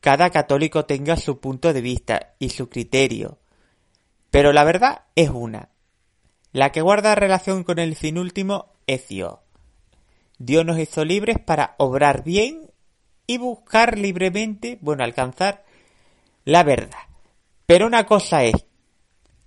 cada 0.00 0.30
católico 0.30 0.84
tenga 0.84 1.16
su 1.16 1.38
punto 1.40 1.72
de 1.72 1.80
vista 1.80 2.34
y 2.38 2.50
su 2.50 2.68
criterio. 2.68 3.38
Pero 4.30 4.52
la 4.52 4.64
verdad 4.64 5.02
es 5.14 5.30
una. 5.30 5.68
La 6.52 6.72
que 6.72 6.80
guarda 6.80 7.14
relación 7.14 7.64
con 7.64 7.78
el 7.78 7.94
fin 7.96 8.18
último 8.18 8.72
es 8.86 9.08
Dios. 9.08 9.38
Dios 10.38 10.64
nos 10.64 10.78
hizo 10.78 11.04
libres 11.04 11.38
para 11.38 11.76
obrar 11.78 12.24
bien 12.24 12.70
y 13.26 13.38
buscar 13.38 13.96
libremente, 13.96 14.78
bueno, 14.80 15.04
alcanzar 15.04 15.64
la 16.44 16.64
verdad. 16.64 16.98
Pero 17.66 17.86
una 17.86 18.06
cosa 18.06 18.44
es 18.44 18.66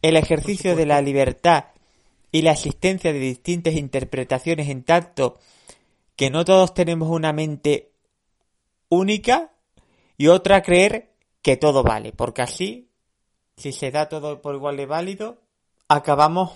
el 0.02 0.15
ejercicio 0.15 0.76
de 0.76 0.86
la 0.86 1.02
libertad 1.02 1.65
y 2.36 2.41
la 2.41 2.52
existencia 2.52 3.13
de 3.13 3.19
distintas 3.19 3.76
interpretaciones 3.76 4.67
en 4.67 4.84
tanto 4.84 5.39
que 6.17 6.30
no 6.30 6.43
todos 6.43 6.74
tenemos 6.74 7.08
una 7.08 7.32
mente 7.32 7.93
única 8.89 9.54
y 10.17 10.28
otra 10.28 10.62
creer 10.62 11.13
que 11.41 11.56
todo 11.56 11.82
vale, 11.82 12.12
porque 12.12 12.41
así, 12.41 12.89
si 13.56 13.71
se 13.71 13.89
da 13.89 14.10
todo 14.10 14.41
por 14.41 14.54
igual 14.54 14.76
de 14.76 14.86
válido, 14.86 15.38
acabamos 15.88 16.52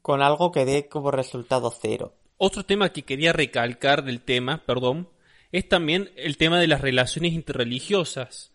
con 0.00 0.22
algo 0.22 0.50
que 0.50 0.64
dé 0.64 0.88
como 0.88 1.10
resultado 1.10 1.70
cero. 1.78 2.14
Otro 2.38 2.64
tema 2.64 2.94
que 2.94 3.02
quería 3.02 3.34
recalcar 3.34 4.04
del 4.04 4.22
tema, 4.22 4.64
perdón, 4.64 5.10
es 5.52 5.68
también 5.68 6.10
el 6.16 6.38
tema 6.38 6.58
de 6.58 6.68
las 6.68 6.80
relaciones 6.80 7.34
interreligiosas. 7.34 8.50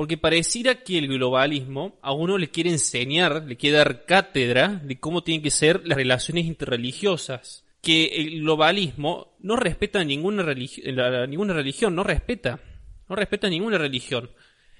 Porque 0.00 0.16
pareciera 0.16 0.76
que 0.76 0.96
el 0.96 1.08
globalismo 1.08 1.98
a 2.00 2.14
uno 2.14 2.38
le 2.38 2.48
quiere 2.48 2.70
enseñar, 2.70 3.44
le 3.46 3.58
quiere 3.58 3.76
dar 3.76 4.06
cátedra 4.06 4.80
de 4.82 4.98
cómo 4.98 5.22
tienen 5.22 5.42
que 5.42 5.50
ser 5.50 5.86
las 5.86 5.98
relaciones 5.98 6.46
interreligiosas. 6.46 7.66
Que 7.82 8.06
el 8.06 8.40
globalismo 8.40 9.34
no 9.40 9.56
respeta 9.56 10.02
ninguna, 10.02 10.42
ninguna 11.26 11.52
religión, 11.52 11.94
no 11.94 12.02
respeta 12.02 12.60
no 13.10 13.14
respeta 13.14 13.50
ninguna 13.50 13.76
religión. 13.76 14.30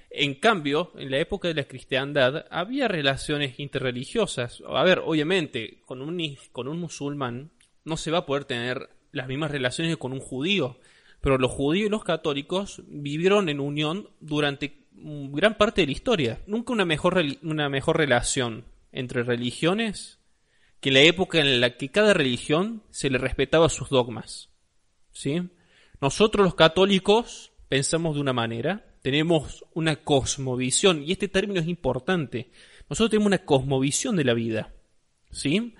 En 0.09 0.37
cambio, 0.37 0.91
en 0.97 1.11
la 1.11 1.19
época 1.19 1.49
de 1.49 1.55
la 1.55 1.65
cristiandad 1.65 2.47
había 2.49 2.89
relaciones 2.89 3.61
interreligiosas. 3.61 4.63
A 4.67 4.83
ver, 4.85 5.03
obviamente, 5.05 5.83
con 5.85 6.01
un, 6.01 6.39
con 6.51 6.67
un 6.67 6.81
musulmán 6.81 7.51
no 7.85 7.99
se 7.99 8.11
va 8.11 8.21
a 8.21 8.27
poder 8.27 8.47
tener 8.47 8.89
las 9.13 9.29
mismas 9.29 9.51
relaciones 9.51 9.93
que 9.93 9.99
con 9.99 10.15
un 10.15 10.21
judío, 10.21 10.79
pero 11.21 11.37
los 11.37 11.51
judíos 11.51 11.89
y 11.89 11.91
los 11.91 12.05
católicos 12.05 12.83
vivieron 12.87 13.51
en 13.51 13.61
unión 13.61 14.09
durante 14.21 14.80
gran 15.33 15.57
parte 15.57 15.81
de 15.81 15.87
la 15.87 15.93
historia. 15.93 16.41
Nunca 16.47 16.73
una 16.73 16.85
mejor, 16.85 17.23
una 17.43 17.69
mejor 17.69 17.97
relación 17.97 18.65
entre 18.93 19.23
religiones 19.23 20.19
que 20.81 20.91
la 20.91 21.01
época 21.01 21.39
en 21.39 21.61
la 21.61 21.77
que 21.77 21.91
cada 21.91 22.15
religión 22.15 22.83
se 22.91 23.11
le 23.11 23.19
respetaba 23.19 23.69
sus 23.69 23.91
dogmas. 23.91 24.49
¿Sí? 25.13 25.43
Nosotros 26.01 26.45
los 26.45 26.55
católicos 26.55 27.53
pensamos 27.69 28.15
de 28.15 28.23
una 28.23 28.33
manera, 28.33 28.85
tenemos 29.03 29.65
una 29.75 29.97
cosmovisión, 29.97 31.03
y 31.03 31.13
este 31.13 31.29
término 31.29 31.61
es 31.61 31.69
importante. 31.69 32.51
Nosotros 32.89 33.11
tenemos 33.11 33.27
una 33.27 33.45
cosmovisión 33.45 34.17
de 34.17 34.25
la 34.25 34.35
vida, 34.35 34.73
¿sí? 35.31 35.75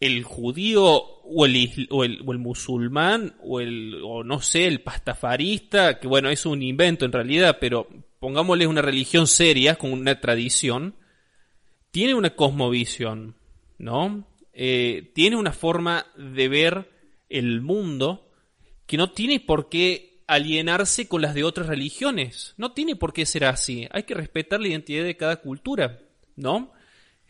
El 0.00 0.24
judío 0.24 0.84
o 0.84 1.46
el, 1.46 1.86
o 1.90 2.04
el, 2.04 2.22
o 2.26 2.32
el 2.32 2.38
musulmán 2.38 3.36
o 3.42 3.60
el, 3.60 4.00
o 4.02 4.24
no 4.24 4.40
sé, 4.40 4.66
el 4.66 4.80
pastafarista, 4.80 6.00
que 6.00 6.08
bueno, 6.08 6.30
es 6.30 6.46
un 6.46 6.62
invento 6.62 7.04
en 7.04 7.12
realidad, 7.12 7.58
pero 7.60 7.86
pongámosle 8.18 8.66
una 8.66 8.82
religión 8.82 9.26
seria, 9.26 9.76
con 9.76 9.92
una 9.92 10.20
tradición, 10.20 10.94
tiene 11.90 12.14
una 12.14 12.34
cosmovisión, 12.34 13.36
¿no? 13.78 14.26
Eh, 14.52 15.12
tiene 15.14 15.36
una 15.36 15.52
forma 15.52 16.06
de 16.16 16.48
ver 16.48 16.90
el 17.28 17.60
mundo 17.60 18.28
que 18.86 18.96
no 18.96 19.12
tiene 19.12 19.38
por 19.40 19.68
qué 19.68 20.22
alienarse 20.26 21.08
con 21.08 21.22
las 21.22 21.34
de 21.34 21.44
otras 21.44 21.66
religiones. 21.66 22.54
No 22.56 22.72
tiene 22.72 22.96
por 22.96 23.12
qué 23.12 23.26
ser 23.26 23.44
así. 23.44 23.88
Hay 23.90 24.04
que 24.04 24.14
respetar 24.14 24.60
la 24.60 24.68
identidad 24.68 25.04
de 25.04 25.16
cada 25.16 25.36
cultura, 25.36 26.00
¿no? 26.36 26.72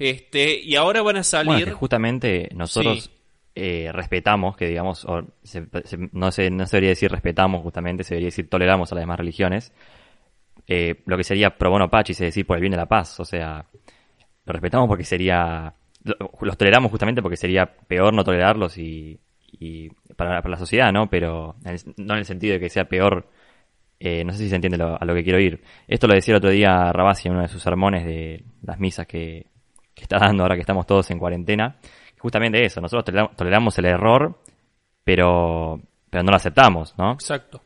Este, 0.01 0.59
y 0.59 0.77
ahora 0.77 1.03
van 1.03 1.19
a 1.19 1.23
salir. 1.23 1.73
justamente 1.73 2.49
nosotros 2.55 3.11
eh, 3.55 3.91
respetamos, 3.93 4.57
que 4.57 4.67
digamos, 4.67 5.07
no, 5.07 5.27
se, 5.43 6.51
no 6.51 6.67
se 6.67 6.77
debería 6.77 6.89
decir 6.89 7.11
respetamos, 7.11 7.63
justamente, 7.63 8.03
se 8.03 8.15
debería 8.15 8.29
decir 8.29 8.49
toleramos 8.49 8.91
a 8.91 8.95
las 8.95 9.03
demás 9.03 9.19
religiones. 9.19 9.75
Eh, 10.67 11.03
lo 11.05 11.19
que 11.19 11.25
sería 11.25 11.51
pro 11.51 11.71
bono 11.71 11.91
pacis, 11.91 12.19
es 12.23 12.29
decir, 12.29 12.47
por 12.47 12.57
el 12.57 12.63
bien 12.63 12.71
de 12.71 12.79
la 12.79 12.87
paz. 12.87 13.21
O 13.21 13.27
sea, 13.27 13.67
lo 14.47 14.53
respetamos 14.53 14.89
porque 14.89 15.05
sería. 15.05 15.75
Los 16.41 16.57
toleramos 16.57 16.91
justamente 16.91 17.21
porque 17.21 17.37
sería 17.37 17.67
peor 17.67 18.15
no 18.15 18.25
tolerarlos 18.25 18.79
y, 18.79 19.21
y 19.53 19.91
para, 20.17 20.41
la 20.41 20.57
sociedad, 20.57 20.93
¿no? 20.95 21.11
Pero 21.11 21.57
no 21.99 22.15
en 22.15 22.19
el 22.19 22.25
sentido 22.25 22.55
de 22.55 22.61
que 22.61 22.71
sea 22.71 22.87
peor. 22.89 23.29
Eh, 23.99 24.25
no 24.25 24.33
sé 24.33 24.39
si 24.39 24.49
se 24.49 24.55
entiende 24.55 24.83
a 24.83 25.05
lo 25.05 25.15
que 25.15 25.25
quiero 25.25 25.39
ir. 25.39 25.63
Esto 25.87 26.07
lo 26.07 26.15
decía 26.15 26.33
el 26.33 26.39
otro 26.39 26.49
día 26.49 26.91
Rabasi 26.91 27.29
en 27.29 27.35
uno 27.35 27.43
de 27.43 27.49
sus 27.49 27.63
sermones 27.63 28.07
de 28.07 28.45
las 28.63 28.79
misas 28.79 29.07
que, 29.07 29.51
está 30.03 30.19
dando 30.19 30.43
ahora 30.43 30.55
que 30.55 30.63
estamos 30.63 30.87
todos 30.87 31.11
en 31.11 31.19
cuarentena. 31.19 31.77
Justamente 32.19 32.65
eso, 32.65 32.81
nosotros 32.81 33.31
toleramos, 33.37 33.79
el 33.79 33.87
error, 33.87 34.39
pero, 35.05 35.81
pero 36.11 36.23
no 36.23 36.31
lo 36.31 36.37
aceptamos, 36.37 36.95
¿no? 36.99 37.13
Exacto. 37.13 37.63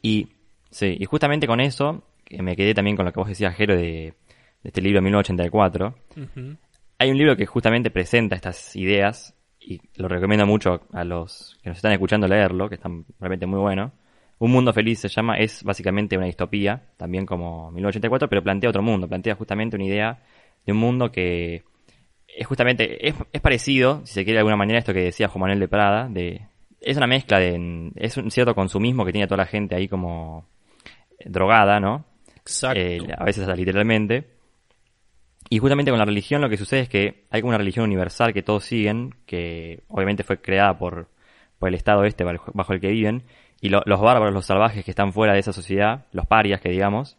Y, 0.00 0.28
sí, 0.70 0.96
y 0.98 1.04
justamente 1.04 1.46
con 1.46 1.60
eso, 1.60 2.04
que 2.24 2.42
me 2.42 2.56
quedé 2.56 2.74
también 2.74 2.96
con 2.96 3.04
lo 3.04 3.12
que 3.12 3.20
vos 3.20 3.28
decías, 3.28 3.54
Jero, 3.56 3.76
de, 3.76 4.14
este 4.64 4.80
libro 4.80 5.02
1984. 5.02 5.94
Hay 6.98 7.10
un 7.10 7.18
libro 7.18 7.36
que 7.36 7.46
justamente 7.46 7.90
presenta 7.90 8.36
estas 8.36 8.74
ideas 8.76 9.34
y 9.60 9.80
lo 9.96 10.08
recomiendo 10.08 10.46
mucho 10.46 10.82
a 10.92 11.04
los 11.04 11.58
que 11.62 11.70
nos 11.70 11.78
están 11.78 11.92
escuchando 11.92 12.26
leerlo, 12.28 12.68
que 12.68 12.76
están 12.76 13.04
realmente 13.18 13.46
muy 13.46 13.60
bueno. 13.60 13.92
Un 14.38 14.50
mundo 14.50 14.72
feliz 14.72 15.00
se 15.00 15.08
llama, 15.08 15.36
es 15.36 15.62
básicamente 15.62 16.16
una 16.16 16.26
distopía, 16.26 16.82
también 16.96 17.26
como 17.26 17.70
1984, 17.70 18.28
pero 18.28 18.42
plantea 18.42 18.70
otro 18.70 18.82
mundo, 18.82 19.08
plantea 19.08 19.36
justamente 19.36 19.76
una 19.76 19.84
idea 19.84 20.22
de 20.66 20.72
un 20.72 20.78
mundo 20.78 21.10
que 21.10 21.64
es 22.34 22.46
justamente, 22.46 23.08
es, 23.08 23.40
parecido, 23.40 24.00
si 24.04 24.14
se 24.14 24.24
quiere 24.24 24.36
de 24.36 24.40
alguna 24.40 24.56
manera, 24.56 24.78
a 24.78 24.80
esto 24.80 24.94
que 24.94 25.04
decía 25.04 25.28
Juan 25.28 25.42
Manuel 25.42 25.60
de 25.60 25.68
Prada, 25.68 26.08
de, 26.08 26.42
es 26.80 26.96
una 26.96 27.06
mezcla 27.06 27.38
de, 27.38 27.92
es 27.96 28.16
un 28.16 28.30
cierto 28.30 28.54
consumismo 28.54 29.04
que 29.04 29.12
tiene 29.12 29.26
toda 29.26 29.38
la 29.38 29.46
gente 29.46 29.74
ahí 29.74 29.88
como 29.88 30.46
drogada, 31.24 31.78
¿no? 31.78 32.04
Exacto. 32.36 32.80
Eh, 32.80 33.00
a 33.16 33.24
veces 33.24 33.42
hasta 33.42 33.54
literalmente. 33.54 34.30
Y 35.48 35.58
justamente 35.58 35.90
con 35.90 35.98
la 35.98 36.04
religión 36.04 36.40
lo 36.40 36.48
que 36.48 36.56
sucede 36.56 36.80
es 36.80 36.88
que 36.88 37.24
hay 37.30 37.42
como 37.42 37.50
una 37.50 37.58
religión 37.58 37.84
universal 37.84 38.32
que 38.32 38.42
todos 38.42 38.64
siguen, 38.64 39.14
que 39.26 39.82
obviamente 39.88 40.24
fue 40.24 40.40
creada 40.40 40.78
por, 40.78 41.08
por 41.58 41.68
el 41.68 41.74
estado 41.74 42.04
este 42.04 42.24
bajo 42.24 42.72
el 42.72 42.80
que 42.80 42.88
viven, 42.88 43.24
y 43.60 43.68
los 43.68 44.00
bárbaros, 44.00 44.32
los 44.32 44.46
salvajes 44.46 44.84
que 44.84 44.90
están 44.90 45.12
fuera 45.12 45.34
de 45.34 45.40
esa 45.40 45.52
sociedad, 45.52 46.06
los 46.10 46.26
parias 46.26 46.60
que 46.60 46.70
digamos, 46.70 47.16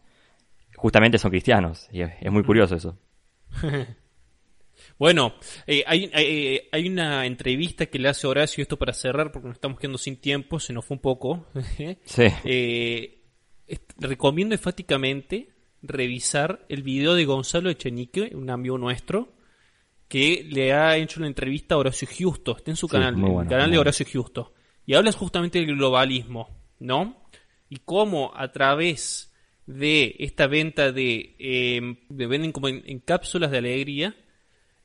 justamente 0.76 1.16
son 1.18 1.30
cristianos. 1.30 1.88
Y 1.92 2.02
es 2.02 2.30
muy 2.30 2.42
curioso 2.42 2.74
eso. 2.74 2.98
bueno, 4.98 5.34
eh, 5.66 5.84
hay, 5.86 6.10
eh, 6.14 6.68
hay, 6.72 6.88
una 6.88 7.26
entrevista 7.26 7.86
que 7.86 7.98
le 7.98 8.08
hace 8.08 8.26
Horacio, 8.26 8.62
esto 8.62 8.78
para 8.78 8.92
cerrar, 8.92 9.32
porque 9.32 9.48
nos 9.48 9.56
estamos 9.56 9.78
quedando 9.78 9.98
sin 9.98 10.16
tiempo, 10.16 10.60
se 10.60 10.72
nos 10.72 10.84
fue 10.84 10.96
un 10.96 11.02
poco. 11.02 11.46
sí. 12.04 12.26
Eh, 12.44 13.20
recomiendo 13.98 14.54
enfáticamente 14.54 15.50
revisar 15.82 16.64
el 16.68 16.82
video 16.82 17.14
de 17.14 17.24
Gonzalo 17.24 17.70
Echenique, 17.70 18.32
un 18.34 18.50
amigo 18.50 18.78
nuestro, 18.78 19.34
que 20.08 20.46
le 20.48 20.72
ha 20.72 20.96
hecho 20.96 21.20
una 21.20 21.26
entrevista 21.26 21.74
a 21.74 21.78
Horacio 21.78 22.08
Justo. 22.08 22.56
Está 22.56 22.70
en 22.70 22.76
su 22.76 22.88
canal, 22.88 23.14
el 23.14 23.48
canal 23.48 23.70
de 23.70 23.78
Horacio 23.78 24.06
Justo. 24.10 24.54
Y 24.86 24.94
hablas 24.94 25.16
justamente 25.16 25.58
del 25.58 25.76
globalismo, 25.76 26.48
¿no? 26.78 27.28
Y 27.68 27.78
cómo 27.78 28.32
a 28.34 28.52
través 28.52 29.33
de 29.66 30.16
esta 30.18 30.46
venta 30.46 30.92
de, 30.92 31.36
eh, 31.38 31.96
venden 32.08 32.52
como 32.52 32.68
en, 32.68 32.98
cápsulas 33.00 33.50
de 33.50 33.58
alegría 33.58 34.14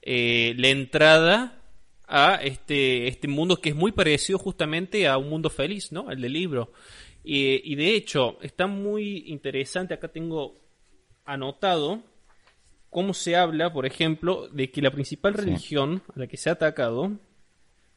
eh, 0.02 0.54
la 0.58 0.70
entrada 0.70 1.62
a 2.08 2.36
este, 2.36 3.08
este 3.08 3.28
mundo 3.28 3.58
que 3.58 3.70
es 3.70 3.76
muy 3.76 3.92
parecido 3.92 4.40
justamente 4.40 5.08
a 5.08 5.18
un 5.18 5.30
mundo 5.30 5.50
feliz, 5.50 5.92
¿no? 5.92 6.10
El 6.10 6.22
del 6.22 6.34
libro. 6.34 6.72
Y, 7.24 7.76
de 7.76 7.96
hecho, 7.96 8.40
está 8.42 8.66
muy 8.66 9.26
interesante, 9.28 9.94
acá 9.94 10.08
tengo 10.08 10.58
anotado 11.26 12.02
cómo 12.90 13.14
se 13.14 13.36
habla, 13.36 13.72
por 13.72 13.86
ejemplo, 13.86 14.48
de 14.48 14.72
que 14.72 14.82
la 14.82 14.90
principal 14.90 15.36
religión 15.36 16.02
a 16.16 16.20
la 16.22 16.28
que 16.28 16.38
se 16.38 16.50
ha 16.50 16.54
atacado 16.54 17.20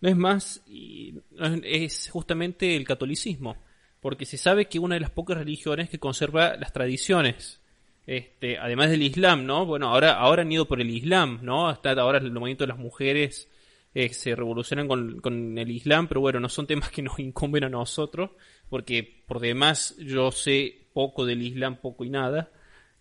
no 0.00 0.08
es 0.08 0.16
más, 0.16 0.62
y, 0.66 1.14
es 1.62 2.10
justamente 2.10 2.76
el 2.76 2.84
catolicismo 2.84 3.56
porque 4.02 4.26
se 4.26 4.36
sabe 4.36 4.66
que 4.66 4.80
una 4.80 4.96
de 4.96 5.00
las 5.00 5.10
pocas 5.10 5.38
religiones 5.38 5.88
que 5.88 6.00
conserva 6.00 6.56
las 6.56 6.72
tradiciones. 6.72 7.60
Este, 8.04 8.58
además 8.58 8.90
del 8.90 9.02
Islam, 9.02 9.46
¿no? 9.46 9.64
Bueno, 9.64 9.88
ahora, 9.88 10.14
ahora 10.14 10.42
han 10.42 10.50
ido 10.50 10.66
por 10.66 10.80
el 10.80 10.90
Islam, 10.90 11.38
¿no? 11.42 11.68
Hasta 11.68 11.92
ahora 11.92 12.18
el 12.18 12.32
movimiento 12.32 12.64
de 12.64 12.68
las 12.68 12.78
mujeres 12.78 13.48
eh, 13.94 14.08
se 14.08 14.34
revolucionan 14.34 14.88
con, 14.88 15.56
el 15.56 15.70
Islam, 15.70 16.08
pero 16.08 16.20
bueno, 16.20 16.40
no 16.40 16.48
son 16.48 16.66
temas 16.66 16.90
que 16.90 17.00
nos 17.00 17.20
incumben 17.20 17.62
a 17.62 17.68
nosotros, 17.68 18.30
porque 18.68 19.22
por 19.28 19.38
demás 19.38 19.96
yo 19.98 20.32
sé 20.32 20.88
poco 20.92 21.24
del 21.24 21.40
Islam, 21.40 21.76
poco 21.76 22.04
y 22.04 22.10
nada, 22.10 22.50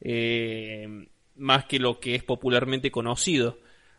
eh, 0.02 1.08
más 1.36 1.66
que 1.66 1.80
lo 1.80 2.00
que 2.00 2.14
es 2.14 2.24
popularmente 2.24 2.92
conocido. 2.92 3.58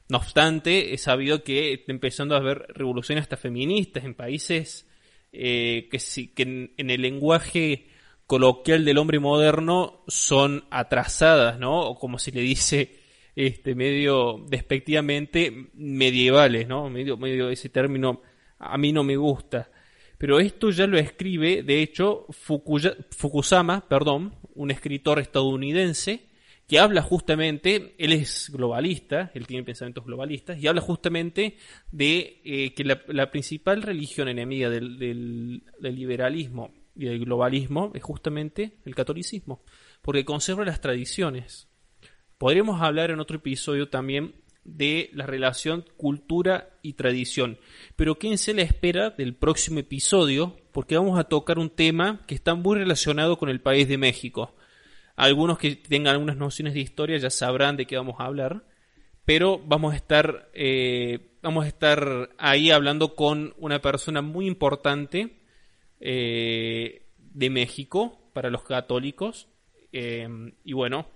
No 0.09 0.19
obstante, 0.19 0.95
he 0.95 0.99
sabido 0.99 1.43
que 1.43 1.73
está 1.73 1.91
empezando 1.91 2.37
a 2.37 2.39
haber 2.39 2.59
revoluciones 2.69 3.23
hasta 3.23 3.37
feministas 3.37 4.05
en 4.05 4.15
países 4.15 4.87
eh, 5.33 5.89
que, 5.91 5.99
que 6.35 6.43
en, 6.77 6.91
el 6.91 7.03
lenguaje 7.03 7.87
coloquial 8.27 8.85
del 8.85 8.99
hombre 8.99 9.19
moderno 9.19 10.05
son 10.09 10.65
atrasadas, 10.71 11.59
¿no? 11.59 11.81
O 11.81 11.99
como 11.99 12.19
se 12.19 12.33
le 12.33 12.41
dice 12.41 13.01
este 13.35 13.75
medio 13.75 14.45
despectivamente 14.49 15.71
medievales, 15.75 16.69
¿no? 16.69 16.91
Medio, 16.91 17.17
medio 17.17 17.51
ese 17.51 17.69
término 17.69 18.21
a 18.59 18.79
mí 18.79 18.93
no 18.93 19.05
me 19.05 19.17
gusta. 19.17 19.71
Pero 20.19 20.39
esto 20.39 20.71
ya 20.71 20.87
lo 20.87 20.99
escribe, 20.99 21.65
de 21.65 21.83
hecho, 21.83 22.27
Fukusama, 22.31 23.89
perdón, 23.89 24.37
un 24.55 24.71
escritor 24.71 25.19
estadounidense, 25.19 26.29
que 26.73 26.79
habla 26.79 27.03
justamente, 27.03 27.95
él 27.99 28.13
es 28.15 28.49
globalista, 28.51 29.31
él 29.35 29.47
tiene 29.47 29.63
pensamientos 29.63 30.07
globalistas, 30.07 30.57
y 30.59 30.69
habla 30.69 30.81
justamente 30.81 31.59
de 31.91 32.41
eh, 32.47 32.73
que 32.73 32.83
la, 32.83 33.31
principal 33.31 33.83
religión 33.83 34.27
enemiga 34.27 34.71
del, 34.71 35.65
liberalismo 35.83 36.73
y 36.97 37.05
del 37.05 37.27
globalismo 37.27 37.93
es 37.95 38.03
justamente 38.03 38.79
el 38.87 38.95
catolicismo, 38.95 39.63
porque 40.01 40.25
conserva 40.25 40.65
las 40.65 40.81
tradiciones. 40.81 41.69
Podríamos 42.39 42.81
hablar 42.81 43.11
en 43.11 43.21
otro 43.21 43.37
episodio 43.37 43.91
también 43.91 44.35
de 44.65 45.11
la 45.13 45.27
relación 45.27 45.85
cultura 45.99 46.71
y 46.81 46.95
tradición. 46.95 47.59
Pero 47.97 48.15
¿quién 48.15 48.39
se 48.39 48.55
le 48.55 48.63
espera 48.63 49.11
del 49.11 49.35
próximo 49.35 49.81
episodio? 49.81 50.57
Porque 50.73 50.97
vamos 50.97 51.19
a 51.19 51.25
tocar 51.25 51.59
un 51.59 51.69
tema 51.69 52.23
que 52.27 52.35
está 52.35 52.55
muy 52.55 52.79
relacionado 52.79 53.37
con 53.37 53.51
el 53.51 53.61
país 53.61 53.89
de 53.89 53.99
México. 53.99 54.57
Algunos 55.17 55.59
que 55.59 55.77
tengan 55.77 56.15
algunas 56.15 56.37
nociones 56.37 56.75
de 56.75 56.81
historia 56.81 57.19
ya 57.19 57.31
sabrán 57.31 57.77
de 57.77 57.87
qué 57.87 57.97
vamos 57.97 58.17
a 58.19 58.25
hablar, 58.25 58.65
pero 59.25 59.61
vamos 59.65 59.93
a 59.93 59.97
estar, 59.97 60.51
eh, 60.55 61.37
vamos 61.43 61.65
a 61.65 61.69
estar 61.69 62.31
ahí 62.39 62.71
hablando 62.71 63.15
con 63.15 63.55
una 63.59 63.81
persona 63.81 64.23
muy 64.23 64.47
importante 64.47 65.39
eh, 66.01 67.07
de 67.17 67.51
México 67.51 68.31
para 68.33 68.51
los 68.51 68.63
católicos. 68.63 69.49
Eh, 69.93 70.29
y 70.65 70.73
bueno, 70.73 71.07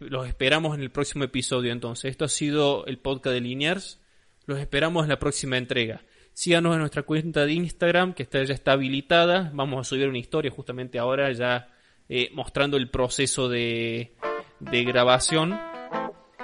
los 0.00 0.28
esperamos 0.28 0.76
en 0.76 0.82
el 0.82 0.90
próximo 0.90 1.24
episodio 1.24 1.72
entonces. 1.72 2.10
Esto 2.10 2.24
ha 2.24 2.28
sido 2.28 2.86
el 2.86 2.98
podcast 2.98 3.34
de 3.34 3.40
Linears. 3.40 4.00
Los 4.46 4.58
esperamos 4.58 5.04
en 5.04 5.10
la 5.10 5.18
próxima 5.18 5.56
entrega. 5.56 6.02
Síganos 6.34 6.74
en 6.74 6.80
nuestra 6.80 7.02
cuenta 7.02 7.46
de 7.46 7.52
Instagram, 7.54 8.12
que 8.12 8.22
está, 8.22 8.44
ya 8.44 8.54
está 8.54 8.72
habilitada. 8.72 9.50
Vamos 9.54 9.80
a 9.80 9.88
subir 9.88 10.08
una 10.08 10.18
historia 10.18 10.50
justamente 10.50 10.98
ahora 10.98 11.32
ya 11.32 11.68
eh, 12.08 12.30
mostrando 12.32 12.76
el 12.76 12.90
proceso 12.90 13.48
de, 13.48 14.12
de 14.60 14.84
grabación. 14.84 15.58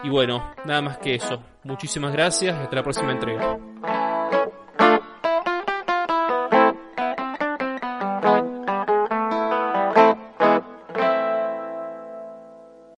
Y 0.05 0.09
bueno, 0.09 0.53
nada 0.65 0.83
más 0.83 0.99
que 0.99 1.15
eso. 1.15 1.43
Muchísimas 1.65 2.13
gracias 2.13 2.57
hasta 2.57 2.77
la 2.77 2.83
próxima 2.83 3.13
entrega. 3.13 3.59